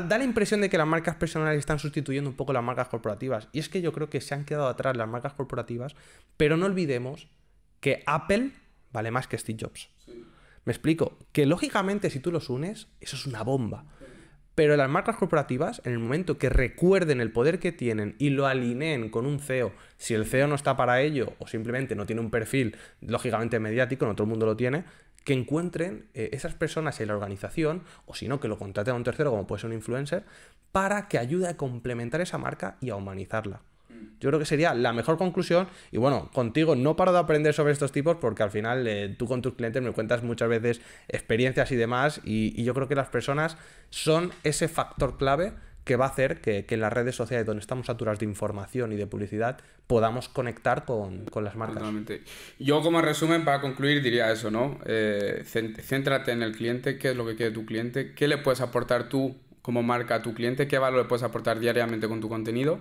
da 0.00 0.18
la 0.18 0.24
impresión 0.24 0.60
de 0.60 0.70
que 0.70 0.78
las 0.78 0.86
marcas 0.86 1.16
personales 1.16 1.58
están 1.58 1.78
sustituyendo 1.78 2.30
un 2.30 2.36
poco 2.36 2.52
las 2.52 2.64
marcas 2.64 2.88
corporativas. 2.88 3.48
Y 3.52 3.58
es 3.58 3.68
que 3.68 3.82
yo 3.82 3.92
creo 3.92 4.08
que 4.08 4.20
se 4.20 4.34
han 4.34 4.44
quedado 4.44 4.68
atrás 4.68 4.96
las 4.96 5.08
marcas 5.08 5.34
corporativas, 5.34 5.94
pero 6.36 6.56
no 6.56 6.66
olvidemos 6.66 7.28
que 7.80 8.02
Apple 8.06 8.52
vale 8.92 9.10
más 9.10 9.26
que 9.26 9.38
Steve 9.38 9.58
Jobs. 9.60 9.90
Me 10.64 10.72
explico, 10.72 11.18
que 11.32 11.46
lógicamente 11.46 12.08
si 12.10 12.20
tú 12.20 12.30
los 12.30 12.48
unes, 12.48 12.88
eso 13.00 13.16
es 13.16 13.26
una 13.26 13.42
bomba. 13.42 13.84
Pero 14.54 14.76
las 14.76 14.88
marcas 14.88 15.16
corporativas, 15.16 15.80
en 15.84 15.92
el 15.92 15.98
momento 15.98 16.36
que 16.36 16.50
recuerden 16.50 17.20
el 17.20 17.32
poder 17.32 17.58
que 17.58 17.72
tienen 17.72 18.16
y 18.18 18.30
lo 18.30 18.46
alineen 18.46 19.08
con 19.08 19.24
un 19.24 19.40
CEO, 19.40 19.72
si 19.96 20.12
el 20.14 20.26
CEO 20.26 20.46
no 20.46 20.54
está 20.54 20.76
para 20.76 21.00
ello 21.00 21.32
o 21.38 21.46
simplemente 21.46 21.96
no 21.96 22.04
tiene 22.04 22.20
un 22.20 22.30
perfil 22.30 22.76
lógicamente 23.00 23.58
mediático, 23.58 24.04
no 24.04 24.14
todo 24.14 24.24
el 24.24 24.30
mundo 24.30 24.44
lo 24.44 24.56
tiene, 24.56 24.84
que 25.24 25.32
encuentren 25.32 26.06
eh, 26.14 26.30
esas 26.32 26.54
personas 26.54 27.00
en 27.00 27.08
la 27.08 27.14
organización, 27.14 27.82
o 28.06 28.14
si 28.14 28.28
no, 28.28 28.40
que 28.40 28.48
lo 28.48 28.58
contraten 28.58 28.94
a 28.94 28.96
un 28.96 29.04
tercero, 29.04 29.30
como 29.30 29.46
puede 29.46 29.60
ser 29.60 29.70
un 29.70 29.76
influencer, 29.76 30.24
para 30.72 31.08
que 31.08 31.18
ayude 31.18 31.48
a 31.48 31.56
complementar 31.56 32.20
esa 32.20 32.38
marca 32.38 32.76
y 32.80 32.90
a 32.90 32.96
humanizarla. 32.96 33.60
Yo 34.20 34.30
creo 34.30 34.38
que 34.38 34.46
sería 34.46 34.74
la 34.74 34.92
mejor 34.92 35.18
conclusión. 35.18 35.68
Y 35.90 35.98
bueno, 35.98 36.30
contigo 36.32 36.74
no 36.74 36.96
paro 36.96 37.12
de 37.12 37.18
aprender 37.18 37.54
sobre 37.54 37.72
estos 37.72 37.92
tipos 37.92 38.16
porque 38.16 38.42
al 38.42 38.50
final 38.50 38.86
eh, 38.86 39.14
tú 39.16 39.26
con 39.26 39.42
tus 39.42 39.54
clientes 39.54 39.82
me 39.82 39.92
cuentas 39.92 40.22
muchas 40.22 40.48
veces 40.48 40.80
experiencias 41.08 41.70
y 41.72 41.76
demás. 41.76 42.20
Y, 42.24 42.60
y 42.60 42.64
yo 42.64 42.74
creo 42.74 42.88
que 42.88 42.94
las 42.94 43.08
personas 43.08 43.56
son 43.90 44.32
ese 44.44 44.68
factor 44.68 45.18
clave 45.18 45.52
que 45.84 45.96
va 45.96 46.06
a 46.06 46.08
hacer 46.08 46.40
que, 46.40 46.64
que, 46.64 46.74
en 46.74 46.80
las 46.80 46.92
redes 46.92 47.16
sociales 47.16 47.46
donde 47.46 47.60
estamos 47.60 47.86
saturados 47.86 48.20
de 48.20 48.26
información 48.26 48.92
y 48.92 48.96
de 48.96 49.06
publicidad 49.06 49.58
podamos 49.86 50.28
conectar 50.28 50.84
con, 50.84 51.24
con 51.26 51.44
las 51.44 51.56
marcas. 51.56 51.78
Totalmente. 51.78 52.22
Yo 52.58 52.82
como 52.82 53.00
resumen, 53.00 53.44
para 53.44 53.60
concluir, 53.60 54.02
diría 54.02 54.30
eso, 54.32 54.50
¿no? 54.50 54.78
Eh, 54.86 55.44
céntrate 55.44 56.32
en 56.32 56.42
el 56.42 56.56
cliente, 56.56 56.98
qué 56.98 57.10
es 57.10 57.16
lo 57.16 57.26
que 57.26 57.36
quiere 57.36 57.52
tu 57.52 57.66
cliente, 57.66 58.14
qué 58.14 58.28
le 58.28 58.38
puedes 58.38 58.60
aportar 58.60 59.08
tú 59.08 59.36
como 59.60 59.82
marca 59.82 60.16
a 60.16 60.22
tu 60.22 60.34
cliente, 60.34 60.66
qué 60.66 60.78
valor 60.78 61.02
le 61.02 61.08
puedes 61.08 61.22
aportar 61.22 61.60
diariamente 61.60 62.08
con 62.08 62.20
tu 62.20 62.28
contenido 62.28 62.80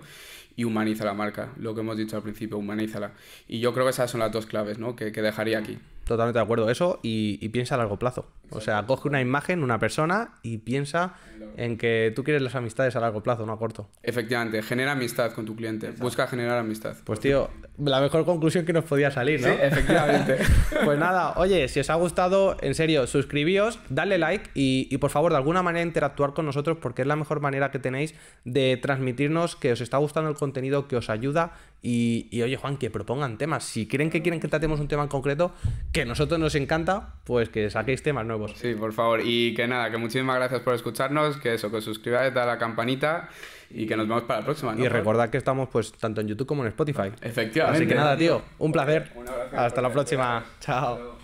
y 0.55 0.63
humaniza 0.63 1.05
la 1.05 1.13
marca, 1.13 1.53
lo 1.58 1.74
que 1.74 1.81
hemos 1.81 1.98
dicho 1.98 2.17
al 2.17 2.24
principio, 2.24 2.58
humanízala. 2.58 3.13
Y 3.48 3.60
yo 3.60 3.74
creo 3.74 3.86
que 3.86 3.91
esas 3.91 4.12
son 4.12 4.20
las 4.20 4.31
dos 4.31 4.46
claves 4.46 4.79
¿no? 4.79 4.96
que, 4.96 5.12
que 5.12 5.22
dejaría 5.22 5.60
aquí. 5.60 5.77
Totalmente 6.05 6.39
de 6.39 6.43
acuerdo. 6.43 6.70
Eso 6.70 7.00
y, 7.03 7.39
y, 7.41 7.50
piensa 7.50 7.75
a 7.75 7.77
largo 7.77 7.98
plazo. 7.98 8.27
O 8.51 8.62
sea, 8.62 8.86
coge 8.86 9.08
una 9.08 9.22
imagen, 9.22 9.63
una 9.63 9.79
persona 9.79 10.36
y 10.43 10.60
piensa 10.60 11.15
en 11.58 11.77
que 11.77 12.12
tú 12.15 12.24
quieres 12.24 12.41
las 12.41 12.55
amistades 12.55 12.96
a 12.96 13.00
largo 13.00 13.24
plazo, 13.24 13.46
no 13.46 13.53
a 13.53 13.60
corto. 13.60 13.89
Efectivamente, 14.03 14.62
genera 14.62 14.91
amistad 14.93 15.31
con 15.34 15.46
tu 15.46 15.55
cliente. 15.55 15.88
Exacto. 15.88 16.03
Busca 16.03 16.27
generar 16.27 16.58
amistad. 16.58 16.96
Pues 17.03 17.20
tío, 17.20 17.50
la 17.77 18.00
mejor 18.01 18.25
conclusión 18.25 18.65
que 18.65 18.74
nos 18.74 18.86
podía 18.86 19.12
salir, 19.12 19.41
¿no? 19.41 19.48
Sí, 19.48 19.60
efectivamente. 19.62 20.38
pues 20.86 21.00
nada, 21.00 21.34
oye, 21.38 21.67
si 21.67 21.79
os 21.79 21.89
ha 21.89 21.96
gustado, 21.96 22.58
en 22.62 22.75
serio, 22.75 23.08
suscribíos, 23.08 23.79
dale 23.89 24.17
like 24.17 24.50
y, 24.53 24.88
y, 24.91 24.98
por 24.98 25.10
favor, 25.10 25.31
de 25.31 25.38
alguna 25.38 25.63
manera 25.63 25.86
interactuar 25.86 26.34
con 26.34 26.46
nosotros 26.46 26.77
porque 26.81 27.01
es 27.01 27.08
la 27.08 27.15
mejor 27.15 27.39
manera 27.39 27.72
que 27.72 27.79
tenéis 27.79 28.15
de 28.46 28.77
transmitirnos 28.77 29.55
que 29.55 29.72
os 29.72 29.81
está 29.81 29.98
gustando 29.98 30.29
el 30.29 30.36
contenido, 30.36 30.88
que 30.88 30.96
os 30.96 31.10
ayuda 31.10 31.53
y, 31.81 32.27
y, 32.31 32.41
oye, 32.41 32.58
Juan, 32.58 32.77
que 32.77 32.89
propongan 32.89 33.38
temas. 33.38 33.63
Si 33.63 33.88
creen 33.88 34.10
que 34.10 34.22
quieren 34.22 34.39
que 34.39 34.48
tratemos 34.48 34.79
un 34.79 34.88
tema 34.88 35.03
en 35.03 35.10
concreto, 35.10 35.53
que 35.91 36.03
a 36.03 36.05
nosotros 36.05 36.39
nos 36.39 36.55
encanta, 36.55 37.15
pues 37.25 37.50
que 37.50 37.70
saquéis 37.70 38.03
temas 38.03 38.25
nuevos. 38.25 38.40
Sí, 38.50 38.74
por 38.75 38.93
favor. 38.93 39.21
Y 39.24 39.53
que 39.53 39.67
nada, 39.67 39.89
que 39.91 39.98
muchísimas 39.98 40.36
gracias 40.38 40.62
por 40.62 40.74
escucharnos, 40.74 41.38
que 41.38 41.53
eso, 41.53 41.69
que 41.69 41.77
os 41.77 41.83
suscribáis, 41.83 42.33
dale 42.33 42.51
a 42.51 42.53
la 42.53 42.60
campanita 42.60 43.29
y 43.69 43.86
que 43.86 43.95
nos 43.95 44.07
vemos 44.07 44.24
para 44.24 44.39
la 44.39 44.45
próxima. 44.45 44.74
¿no? 44.74 44.83
Y 44.83 44.88
recordad 44.88 45.29
que 45.29 45.38
estamos 45.38 45.69
pues 45.69 45.91
tanto 45.93 46.21
en 46.21 46.27
YouTube 46.27 46.48
como 46.48 46.63
en 46.63 46.69
Spotify. 46.69 47.12
Efectivamente. 47.21 47.77
Así 47.77 47.88
que 47.88 47.95
nada, 47.95 48.17
tío, 48.17 48.41
un 48.60 48.71
placer. 48.71 49.12
Un 49.15 49.25
Hasta 49.57 49.81
la 49.81 49.91
próxima. 49.91 50.43
Chao. 50.60 51.20